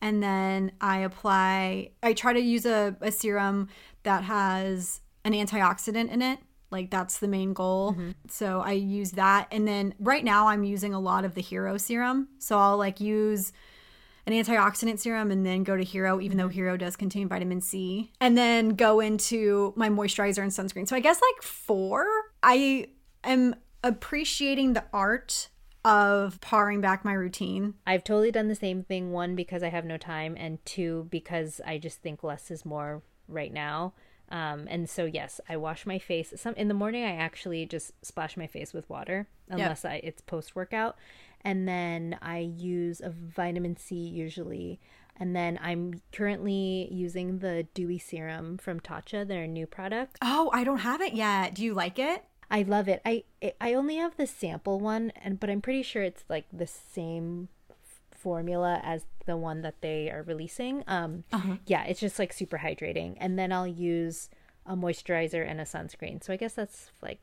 [0.00, 3.68] and then I apply I try to use a, a serum
[4.02, 6.38] that has an antioxidant in it.
[6.70, 7.92] Like that's the main goal.
[7.92, 8.10] Mm-hmm.
[8.28, 11.76] So I use that and then right now I'm using a lot of the Hero
[11.78, 12.28] serum.
[12.38, 13.52] So I'll like use
[14.26, 18.10] an antioxidant serum and then go to Hero, even though Hero does contain vitamin C,
[18.20, 20.88] and then go into my moisturizer and sunscreen.
[20.88, 22.06] So I guess like four.
[22.42, 22.88] I
[23.22, 23.54] am
[23.84, 25.48] appreciating the art
[25.86, 27.74] of paring back my routine.
[27.86, 29.12] I've totally done the same thing.
[29.12, 33.02] One, because I have no time, and two, because I just think less is more
[33.28, 33.94] right now.
[34.28, 36.32] Um, and so yes, I wash my face.
[36.36, 39.92] Some in the morning, I actually just splash my face with water, unless yep.
[39.92, 40.96] I it's post workout,
[41.42, 44.80] and then I use a vitamin C usually.
[45.18, 50.18] And then I'm currently using the Dewy Serum from Tatcha, their new product.
[50.20, 51.54] Oh, I don't have it yet.
[51.54, 52.22] Do you like it?
[52.50, 53.00] I love it.
[53.04, 53.24] I
[53.60, 57.48] I only have the sample one, and but I'm pretty sure it's like the same
[58.12, 60.84] formula as the one that they are releasing.
[60.86, 61.56] Um, uh-huh.
[61.66, 64.30] yeah, it's just like super hydrating, and then I'll use
[64.64, 66.22] a moisturizer and a sunscreen.
[66.22, 67.20] So I guess that's like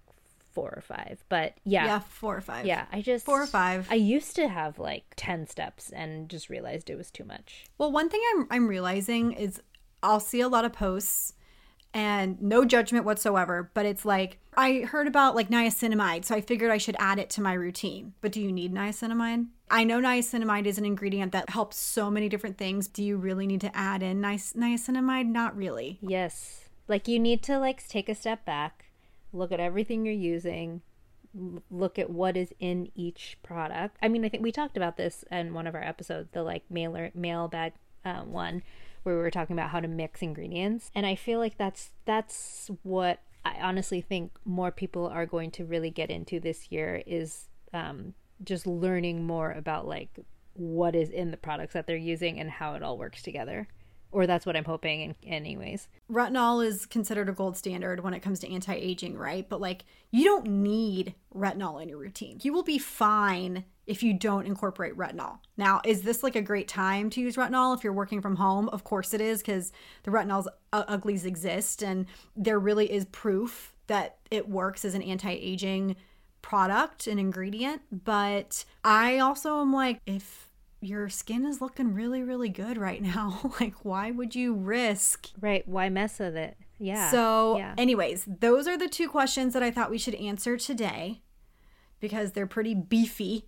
[0.52, 1.24] four or five.
[1.30, 2.66] But yeah, yeah, four or five.
[2.66, 3.88] Yeah, I just four or five.
[3.90, 7.66] I used to have like ten steps, and just realized it was too much.
[7.78, 9.62] Well, one thing I'm I'm realizing is
[10.02, 11.34] I'll see a lot of posts
[11.94, 16.72] and no judgment whatsoever, but it's like I heard about like niacinamide, so I figured
[16.72, 18.14] I should add it to my routine.
[18.22, 19.48] But do you need niacinamide?
[19.70, 22.88] I know niacinamide is an ingredient that helps so many different things.
[22.88, 25.28] Do you really need to add in ni- niacinamide?
[25.28, 26.00] Not really.
[26.02, 26.70] Yes.
[26.88, 28.86] Like you need to like take a step back,
[29.32, 30.82] look at everything you're using,
[31.70, 33.98] look at what is in each product.
[34.02, 36.64] I mean, I think we talked about this in one of our episodes, the like
[36.70, 37.74] mailer mailbag
[38.06, 38.64] uh, one
[39.04, 42.70] where we were talking about how to mix ingredients and i feel like that's that's
[42.84, 47.50] what i honestly think more people are going to really get into this year is
[47.74, 48.14] um,
[48.44, 50.20] just learning more about like
[50.54, 53.68] what is in the products that they're using and how it all works together
[54.14, 55.88] or that's what I'm hoping in, anyways.
[56.10, 59.50] Retinol is considered a gold standard when it comes to anti-aging, right?
[59.50, 62.40] But like you don't need retinol in your routine.
[62.44, 65.40] You will be fine if you don't incorporate retinol.
[65.58, 68.70] Now, is this like a great time to use retinol if you're working from home?
[68.70, 69.72] Of course it is cuz
[70.04, 75.02] the retinol's uh, uglies exist and there really is proof that it works as an
[75.02, 75.96] anti-aging
[76.42, 80.50] product and ingredient, but I also am like if
[80.84, 83.52] your skin is looking really, really good right now.
[83.60, 85.30] like, why would you risk?
[85.40, 85.68] Right.
[85.68, 86.58] Why mess with it?
[86.78, 87.10] Yeah.
[87.10, 87.74] So, yeah.
[87.78, 91.22] anyways, those are the two questions that I thought we should answer today
[92.00, 93.46] because they're pretty beefy.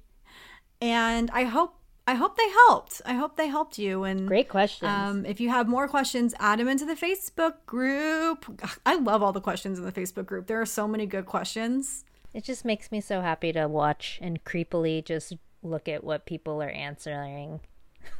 [0.82, 1.76] And I hope
[2.08, 3.02] I hope they helped.
[3.06, 4.04] I hope they helped you.
[4.04, 4.92] And great questions.
[4.92, 8.46] Um, if you have more questions, add them into the Facebook group.
[8.86, 10.46] I love all the questions in the Facebook group.
[10.48, 12.06] There are so many good questions.
[12.34, 15.34] It just makes me so happy to watch and creepily just
[15.64, 17.62] look at what people are answering.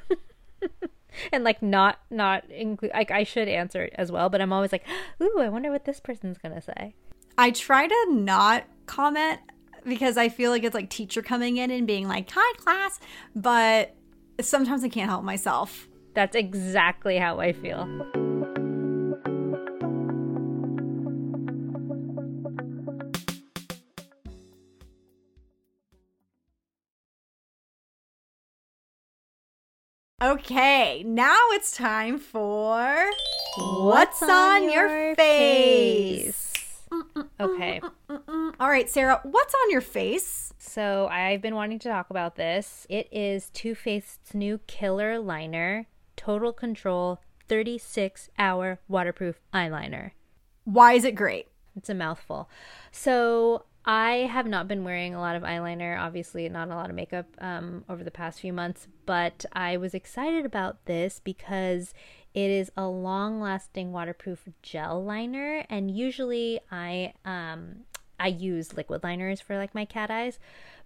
[1.32, 4.72] and like not not include like I should answer it as well, but I'm always
[4.72, 4.86] like,
[5.22, 6.96] "Ooh, I wonder what this person's going to say."
[7.38, 9.42] I try to not comment
[9.86, 13.00] because I feel like it's like teacher coming in and being like, "Hi class,"
[13.36, 13.96] but
[14.42, 15.88] sometimes I can't help myself.
[16.14, 17.88] That's exactly how I feel.
[30.24, 33.06] Okay, now it's time for
[33.58, 36.26] What's, on, on, your, your face?
[36.26, 36.45] face?
[37.40, 37.82] Okay.
[38.60, 40.54] All right, Sarah, what's on your face?
[40.58, 42.88] So, I've been wanting to talk about this.
[42.90, 50.12] It is Too Faced's new killer liner, Total Control 36 hour waterproof eyeliner.
[50.64, 51.48] Why is it great?
[51.76, 52.50] It's a mouthful.
[52.92, 56.96] So, I have not been wearing a lot of eyeliner, obviously, not a lot of
[56.96, 61.94] makeup um, over the past few months, but I was excited about this because
[62.34, 65.66] it is a long lasting waterproof gel liner.
[65.70, 67.86] And usually I, um,
[68.20, 70.40] I use liquid liners for like my cat eyes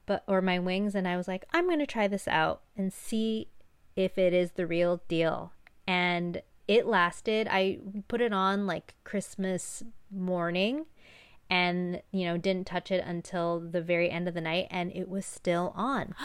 [0.10, 3.48] but or my wings and I was like I'm to try this out and see
[3.96, 5.54] if it is the real deal
[5.88, 7.78] and it lasted I
[8.08, 10.88] put it on like Christmas morning
[11.50, 15.10] and you know didn't touch it until the very end of the night and it
[15.10, 16.14] was still on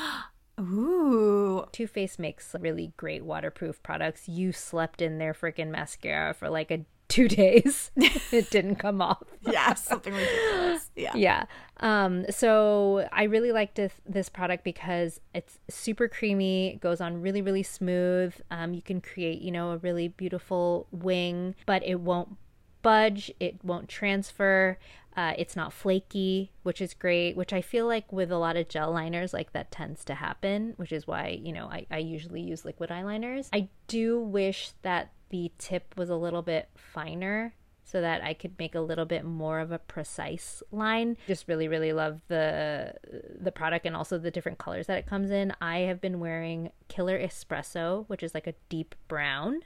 [0.60, 1.66] Ooh.
[1.72, 4.28] Too Faced makes really great waterproof products.
[4.28, 7.90] You slept in their freaking mascara for like a two days.
[7.96, 9.22] it didn't come off.
[9.42, 10.90] yeah, something ridiculous.
[10.96, 11.12] Yeah.
[11.14, 11.44] Yeah.
[11.78, 17.42] Um, so I really liked this, this product because it's super creamy, goes on really,
[17.42, 18.34] really smooth.
[18.50, 22.36] Um, you can create, you know, a really beautiful wing, but it won't
[22.84, 24.78] budge, it won't transfer.
[25.16, 28.68] Uh, it's not flaky, which is great, which I feel like with a lot of
[28.68, 32.40] gel liners, like that tends to happen, which is why, you know, I, I usually
[32.40, 33.48] use liquid eyeliners.
[33.52, 37.54] I do wish that the tip was a little bit finer
[37.84, 41.16] so that I could make a little bit more of a precise line.
[41.28, 42.94] Just really really love the
[43.38, 45.52] the product and also the different colors that it comes in.
[45.60, 49.60] I have been wearing Killer Espresso, which is like a deep brown.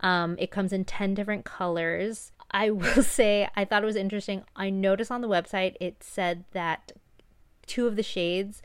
[0.00, 2.32] Um, it comes in 10 different colors.
[2.50, 4.42] I will say I thought it was interesting.
[4.56, 6.92] I noticed on the website it said that
[7.66, 8.62] two of the shades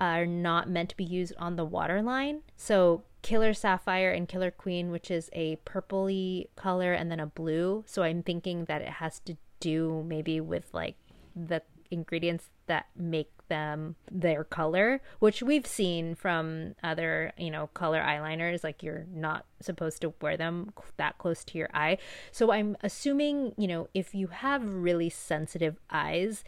[0.00, 2.42] are not meant to be used on the waterline.
[2.56, 7.84] So Killer Sapphire and Killer Queen, which is a purpley color and then a blue.
[7.86, 10.96] So I'm thinking that it has to do maybe with like
[11.34, 18.00] the ingredients that make them their color, which we've seen from other, you know, color
[18.00, 18.64] eyeliners.
[18.64, 21.98] Like you're not supposed to wear them that close to your eye.
[22.32, 26.44] So I'm assuming, you know, if you have really sensitive eyes,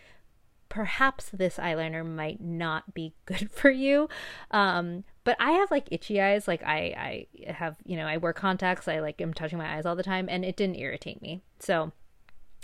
[0.68, 4.08] perhaps this eyeliner might not be good for you.
[4.50, 6.48] Um, but I have like itchy eyes.
[6.48, 8.88] Like I, I have, you know, I wear contacts.
[8.88, 11.42] I like am touching my eyes all the time, and it didn't irritate me.
[11.58, 11.92] So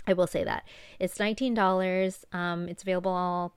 [0.07, 0.63] I will say that
[0.99, 2.25] it's nineteen dollars.
[2.31, 3.53] Um, it's available all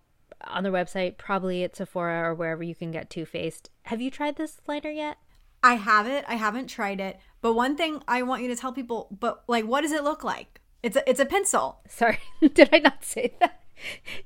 [0.46, 3.70] on their website, probably at Sephora or wherever you can get Too Faced.
[3.84, 5.18] Have you tried this liner yet?
[5.62, 6.24] I have it.
[6.28, 7.18] I haven't tried it.
[7.40, 10.24] But one thing I want you to tell people, but like, what does it look
[10.24, 10.60] like?
[10.82, 11.80] It's a, it's a pencil.
[11.88, 12.18] Sorry,
[12.54, 13.60] did I not say that?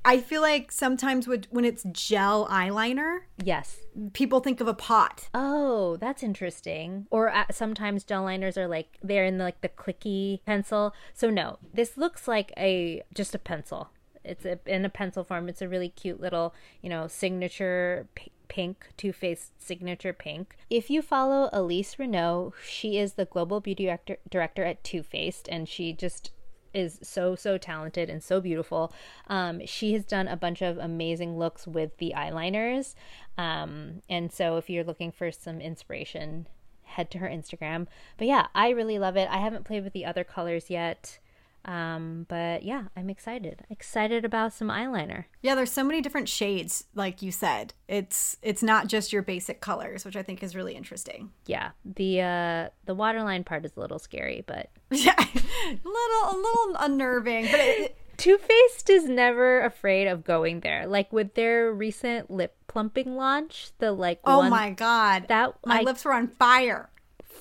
[0.05, 3.81] I feel like sometimes with, when it's gel eyeliner, yes,
[4.13, 5.29] people think of a pot.
[5.35, 7.07] Oh, that's interesting.
[7.11, 10.95] Or uh, sometimes gel liners are like they're in the, like the clicky pencil.
[11.13, 13.91] So no, this looks like a just a pencil.
[14.25, 15.49] It's a, in a pencil form.
[15.49, 18.07] It's a really cute little, you know, signature
[18.49, 20.57] pink, Too Faced signature pink.
[20.69, 25.49] If you follow Elyse Reneau, she is the global beauty director, director at Too Faced,
[25.49, 26.33] and she just
[26.75, 28.93] is so so talented and so beautiful.
[29.27, 32.95] Um, she has done a bunch of amazing looks with the eyeliners,
[33.39, 36.47] um, and so if you're looking for some inspiration,
[36.85, 37.87] head to her Instagram.
[38.19, 39.29] But yeah, I really love it.
[39.31, 41.19] I haven't played with the other colors yet.
[41.65, 43.65] Um, but yeah, I'm excited.
[43.71, 45.25] Excited about some eyeliner.
[45.43, 47.75] Yeah, there's so many different shades, like you said.
[47.89, 51.31] It's it's not just your basic colors, which I think is really interesting.
[51.47, 51.71] Yeah.
[51.85, 56.77] The uh the waterline part is a little scary, but yeah, a little a little
[56.81, 60.87] unnerving, but it, Too Faced is never afraid of going there.
[60.87, 65.81] Like with their recent lip plumping launch, the like oh one, my god, that my
[65.81, 66.89] I, lips were on fire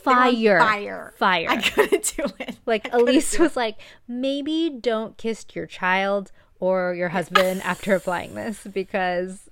[0.03, 0.59] fire.
[0.59, 1.13] fire.
[1.17, 1.47] Fire.
[1.49, 2.57] I couldn't do it.
[2.65, 8.65] Like elyse was like maybe don't kiss your child or your husband after applying this
[8.71, 9.49] because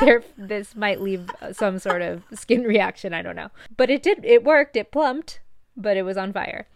[0.00, 3.14] there this might leave some sort of skin reaction.
[3.14, 3.50] I don't know.
[3.76, 4.76] But it did it worked.
[4.76, 5.40] It plumped
[5.76, 6.66] but it was on fire.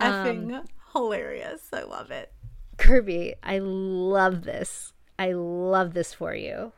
[0.00, 1.62] Effing um, hilarious.
[1.72, 2.32] I love it.
[2.78, 4.92] Kirby i love this.
[5.18, 6.72] I love this for you.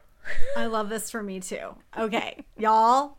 [0.56, 1.76] I love this for me too.
[1.96, 3.16] Okay y'all.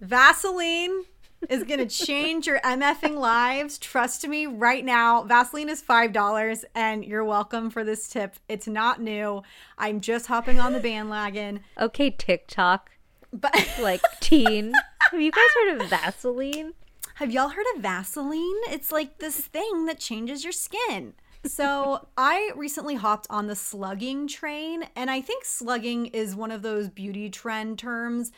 [0.00, 1.04] Vaseline
[1.48, 3.78] is going to change your MFing lives.
[3.78, 5.22] Trust me right now.
[5.22, 8.36] Vaseline is $5 and you're welcome for this tip.
[8.48, 9.42] It's not new.
[9.76, 11.60] I'm just hopping on the bandwagon.
[11.78, 12.90] Okay, TikTok.
[13.32, 14.72] But like teen.
[15.10, 16.74] Have you guys heard of Vaseline?
[17.16, 18.60] Have y'all heard of Vaseline?
[18.68, 21.14] It's like this thing that changes your skin.
[21.44, 26.62] So, I recently hopped on the slugging train, and I think slugging is one of
[26.62, 28.32] those beauty trend terms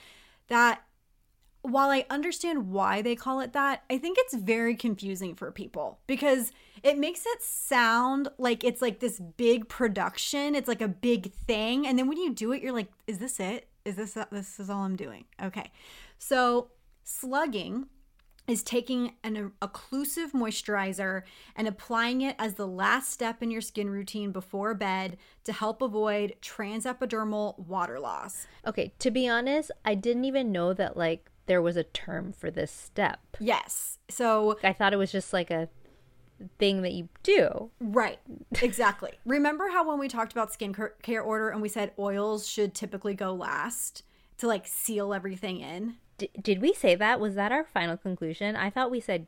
[0.48, 0.82] that
[1.62, 5.98] while I understand why they call it that, I think it's very confusing for people
[6.06, 6.52] because
[6.82, 10.54] it makes it sound like it's like this big production.
[10.54, 11.86] It's like a big thing.
[11.86, 13.68] And then when you do it, you're like, is this it?
[13.84, 15.24] Is this this is all I'm doing?
[15.42, 15.70] Okay.
[16.18, 16.68] So,
[17.02, 17.86] slugging
[18.46, 21.22] is taking an occlusive moisturizer
[21.54, 25.80] and applying it as the last step in your skin routine before bed to help
[25.80, 28.46] avoid transepidermal water loss.
[28.66, 32.48] Okay, to be honest, I didn't even know that like there was a term for
[32.48, 33.18] this step.
[33.40, 33.98] Yes.
[34.08, 35.68] So I thought it was just like a
[36.60, 37.72] thing that you do.
[37.80, 38.20] Right.
[38.62, 39.14] Exactly.
[39.26, 43.34] Remember how when we talked about skincare order and we said oils should typically go
[43.34, 44.04] last
[44.38, 45.96] to like seal everything in?
[46.18, 47.18] D- did we say that?
[47.18, 48.54] Was that our final conclusion?
[48.54, 49.26] I thought we said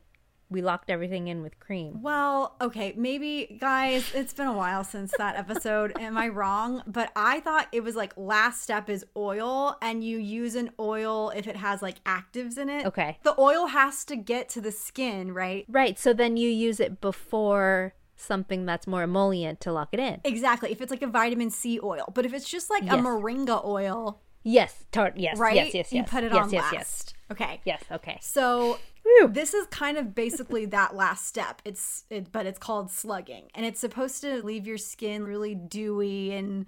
[0.53, 2.01] we locked everything in with cream.
[2.01, 5.93] Well, okay, maybe guys, it's been a while since that episode.
[5.99, 6.83] Am I wrong?
[6.87, 11.31] But I thought it was like last step is oil and you use an oil
[11.35, 12.85] if it has like actives in it.
[12.85, 13.17] Okay.
[13.23, 15.65] The oil has to get to the skin, right?
[15.67, 15.99] Right.
[15.99, 20.21] So then you use it before something that's more emollient to lock it in.
[20.23, 20.71] Exactly.
[20.71, 22.93] If it's like a vitamin C oil, but if it's just like yes.
[22.93, 25.55] a moringa oil, yes, tar- yes, right?
[25.55, 25.93] Yes, yes, yes.
[25.93, 26.73] You put it yes, on yes, last.
[26.73, 27.13] Yes.
[27.31, 27.61] Okay.
[27.65, 27.83] Yes.
[27.91, 28.19] Okay.
[28.21, 28.79] So
[29.27, 31.61] this is kind of basically that last step.
[31.65, 36.31] It's it, but it's called slugging, and it's supposed to leave your skin really dewy
[36.31, 36.65] and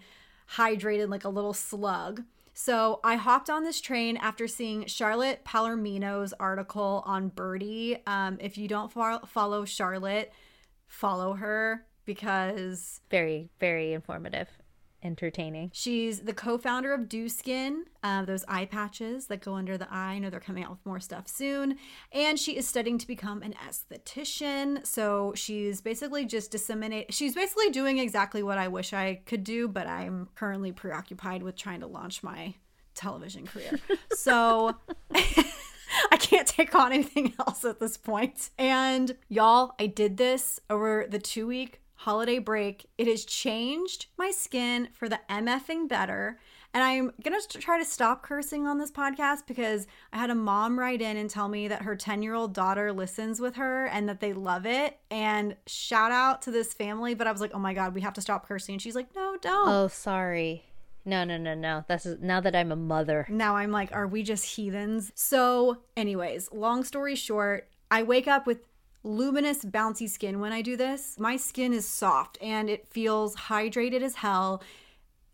[0.51, 2.23] hydrated, like a little slug.
[2.53, 7.99] So I hopped on this train after seeing Charlotte Palermino's article on Byrdie.
[8.07, 10.31] Um, if you don't follow Charlotte,
[10.87, 14.47] follow her because very very informative
[15.05, 15.71] entertaining.
[15.73, 20.13] She's the co-founder of Dieux Skin, uh, those eye patches that go under the eye.
[20.13, 21.77] I know they're coming out with more stuff soon.
[22.11, 24.85] And she is studying to become an esthetician.
[24.85, 27.13] So she's basically just disseminate.
[27.13, 31.55] She's basically doing exactly what I wish I could do, but I'm currently preoccupied with
[31.55, 32.55] trying to launch my
[32.95, 33.79] television career.
[34.13, 34.75] so.
[36.11, 38.49] I can't take on anything else at this point.
[38.57, 42.85] And y'all, I did this over the two week holiday break.
[42.99, 46.39] It has changed my skin for the MFing better.
[46.71, 50.35] And I'm going to try to stop cursing on this podcast because I had a
[50.35, 53.87] mom write in and tell me that her 10 year old daughter listens with her
[53.87, 54.99] and that they love it.
[55.09, 57.15] And shout out to this family.
[57.15, 58.73] But I was like, oh my God, we have to stop cursing.
[58.75, 59.67] And she's like, no, don't.
[59.67, 60.63] Oh, sorry.
[61.05, 61.85] No, no, no, no.
[61.87, 63.25] That's now that I'm a mother.
[63.29, 65.11] Now I'm like, are we just heathens?
[65.15, 68.59] So, anyways, long story short, I wake up with
[69.05, 71.17] luminous, bouncy skin when I do this.
[71.19, 74.61] My skin is soft and it feels hydrated as hell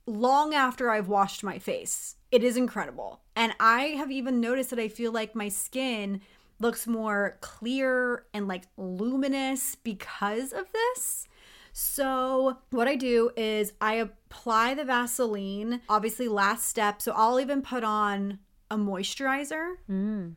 [0.05, 2.17] long after I've washed my face.
[2.31, 3.21] It is incredible.
[3.35, 6.21] And I have even noticed that I feel like my skin
[6.59, 11.27] looks more clear and like luminous because of this.
[11.73, 17.01] So, what I do is I apply the Vaseline, obviously, last step.
[17.01, 19.75] So, I'll even put on a moisturizer.
[19.89, 20.35] Mm.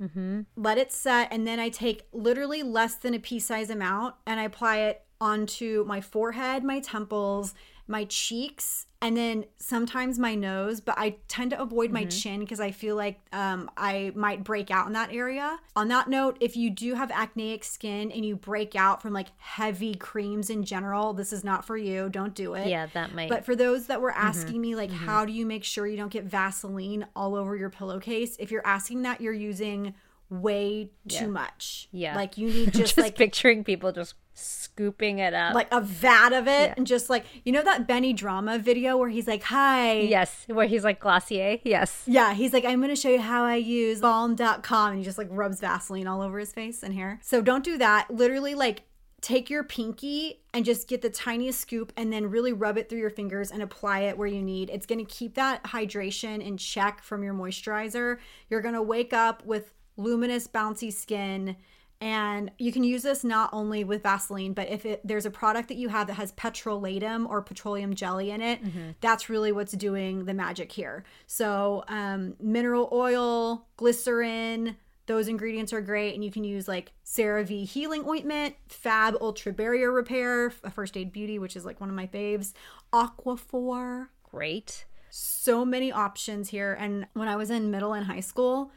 [0.00, 0.42] Mm-hmm.
[0.56, 4.40] Let it set, and then I take literally less than a pea size amount and
[4.40, 7.54] I apply it onto my forehead, my temples,
[7.86, 10.80] my cheeks, and then sometimes my nose.
[10.80, 11.94] But I tend to avoid mm-hmm.
[11.94, 15.58] my chin because I feel like um, I might break out in that area.
[15.76, 19.28] On that note, if you do have acneic skin and you break out from like
[19.36, 22.08] heavy creams in general, this is not for you.
[22.08, 22.66] Don't do it.
[22.66, 23.28] Yeah, that might.
[23.28, 24.26] But for those that were mm-hmm.
[24.26, 24.60] asking mm-hmm.
[24.62, 25.04] me, like, mm-hmm.
[25.04, 28.36] how do you make sure you don't get Vaseline all over your pillowcase?
[28.38, 29.94] If you're asking that, you're using
[30.30, 31.26] way too yeah.
[31.26, 31.88] much.
[31.92, 32.16] Yeah.
[32.16, 35.54] Like you need just, just like picturing people just scooping it up.
[35.54, 36.74] Like a vat of it yeah.
[36.76, 40.00] and just like you know that Benny Drama video where he's like, Hi.
[40.00, 41.60] Yes, where he's like Glossier.
[41.64, 42.02] Yes.
[42.06, 45.18] Yeah, he's like, I'm gonna show you how I use Balm Dotcom and he just
[45.18, 47.20] like rubs Vaseline all over his face and hair.
[47.22, 48.10] So don't do that.
[48.10, 48.82] Literally like
[49.24, 52.98] take your pinky and just get the tiniest scoop and then really rub it through
[52.98, 54.68] your fingers and apply it where you need.
[54.68, 58.18] It's going to keep that hydration in check from your moisturizer.
[58.50, 61.56] You're going to wake up with luminous, bouncy skin.
[62.00, 65.68] And you can use this not only with Vaseline, but if it, there's a product
[65.68, 68.90] that you have that has petrolatum or petroleum jelly in it, mm-hmm.
[69.00, 71.04] that's really what's doing the magic here.
[71.26, 74.76] So, um, mineral oil, glycerin,
[75.06, 76.14] those ingredients are great.
[76.14, 81.12] And you can use like CeraVe Healing Ointment, Fab Ultra Barrier Repair, a First Aid
[81.12, 82.52] Beauty, which is like one of my faves,
[82.92, 84.08] Aquaphor.
[84.22, 84.84] Great.
[85.10, 86.76] So many options here.
[86.78, 88.72] And when I was in middle and high school,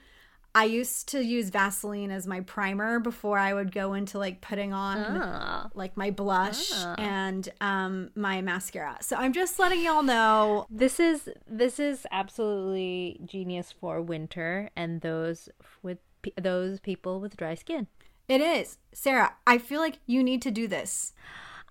[0.58, 4.74] I used to use Vaseline as my primer before I would go into like putting
[4.74, 5.70] on oh.
[5.76, 6.96] like my blush oh.
[6.98, 8.98] and um my mascara.
[9.02, 15.02] So I'm just letting y'all know this is this is absolutely genius for winter and
[15.02, 15.48] those
[15.84, 16.00] with
[16.42, 17.86] those people with dry skin.
[18.28, 18.80] It is.
[18.92, 21.14] Sarah, I feel like you need to do this.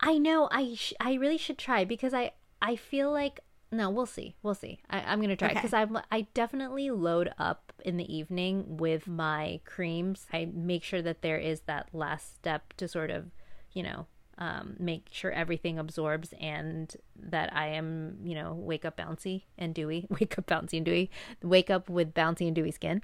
[0.00, 3.40] I know I sh- I really should try because I I feel like
[3.70, 4.36] no, we'll see.
[4.42, 4.78] We'll see.
[4.88, 5.92] I, am gonna try because okay.
[6.10, 10.26] I I definitely load up in the evening with my creams.
[10.32, 13.26] I make sure that there is that last step to sort of,
[13.72, 14.06] you know,
[14.38, 19.74] um, make sure everything absorbs and that I am, you know, wake up bouncy and
[19.74, 20.06] dewy.
[20.20, 21.10] Wake up bouncy and dewy.
[21.42, 23.02] Wake up with bouncy and dewy skin.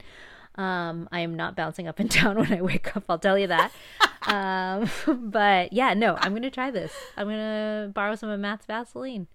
[0.57, 3.05] Um, I am not bouncing up and down when I wake up.
[3.09, 3.73] I'll tell you that.
[4.27, 4.89] um,
[5.31, 6.93] but yeah, no, I'm gonna try this.
[7.17, 9.27] I'm gonna borrow some of Matt's Vaseline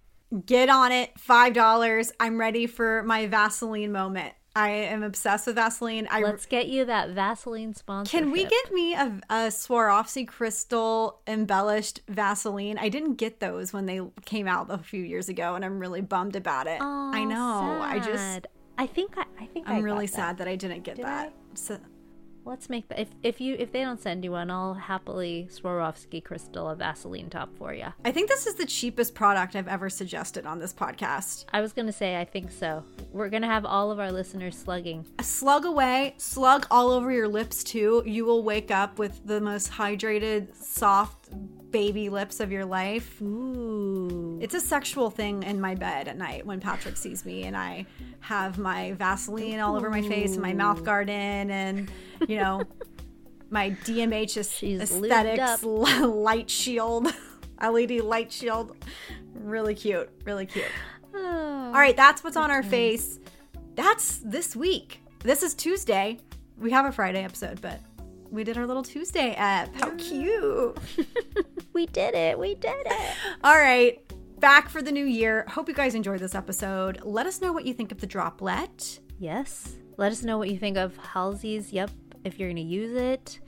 [0.46, 2.12] get on it five dollars.
[2.20, 4.34] I'm ready for my vaseline moment.
[4.56, 6.08] I am obsessed with vaseline.
[6.10, 11.20] I, let's get you that vaseline sponsor can we get me a, a swarovski crystal
[11.28, 12.76] embellished vaseline?
[12.76, 16.00] I didn't get those when they came out a few years ago and i'm really
[16.00, 16.78] bummed about it.
[16.80, 17.78] Oh, i know.
[17.80, 17.92] Sad.
[17.92, 18.46] i just
[18.78, 20.14] i think i, I think i'm I really that.
[20.14, 21.32] sad that i didn't get Did that.
[21.54, 21.78] So,
[22.48, 22.98] let's make that.
[22.98, 27.30] If if you if they don't send you one, I'll happily Swarovski crystal a Vaseline
[27.30, 27.86] top for you.
[28.04, 31.44] I think this is the cheapest product I've ever suggested on this podcast.
[31.52, 32.82] I was gonna say I think so.
[33.12, 35.06] We're gonna have all of our listeners slugging.
[35.18, 38.02] A Slug away, slug all over your lips too.
[38.04, 41.28] You will wake up with the most hydrated, soft
[41.70, 43.20] baby lips of your life.
[43.20, 44.38] Ooh.
[44.40, 47.86] It's a sexual thing in my bed at night when Patrick sees me and I
[48.20, 51.90] have my Vaseline all over my face and my mouth guard in and,
[52.26, 52.62] you know,
[53.50, 57.08] my DMH She's aesthetics light shield,
[57.62, 58.76] LED light shield.
[59.34, 60.10] Really cute.
[60.24, 60.64] Really cute.
[61.14, 61.66] Oh.
[61.66, 63.18] All right, that's what's on our face.
[63.74, 65.00] That's this week.
[65.20, 66.18] This is Tuesday.
[66.58, 67.80] We have a Friday episode, but
[68.30, 69.74] we did our little Tuesday app.
[69.74, 70.78] How cute.
[71.74, 72.36] We did it.
[72.36, 73.14] We did it.
[73.44, 74.00] All right,
[74.40, 75.44] back for the new year.
[75.48, 76.98] Hope you guys enjoyed this episode.
[77.04, 78.98] Let us know what you think of the droplet.
[79.20, 79.76] Yes.
[79.96, 81.72] Let us know what you think of Halsey's.
[81.72, 81.90] Yep.
[82.24, 83.38] If you're gonna use it.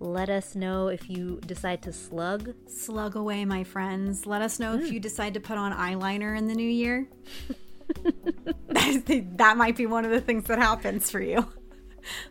[0.00, 2.54] Let us know if you decide to slug.
[2.66, 4.26] Slug away, my friends.
[4.26, 4.94] Let us know if hmm.
[4.94, 7.06] you decide to put on eyeliner in the new year.
[9.36, 11.46] That might be one of the things that happens for you.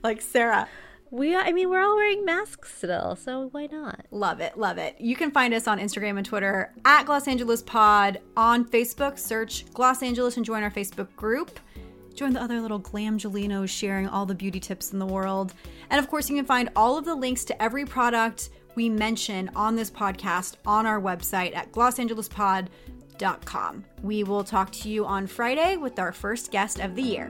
[0.03, 0.67] like Sarah.
[1.15, 4.05] We, I mean, we're all wearing masks still, so why not?
[4.11, 4.99] Love it, love it.
[4.99, 8.19] You can find us on Instagram and Twitter at Gloss Angeles Pod.
[8.35, 11.57] On Facebook, search Gloss Angeles and join our Facebook group.
[12.15, 15.53] Join the other little glamgelinos sharing all the beauty tips in the world.
[15.89, 19.49] And of course, you can find all of the links to every product we mention
[19.55, 23.85] on this podcast on our website at glosangelespod.com.
[24.03, 27.29] We will talk to you on Friday with our first guest of the year.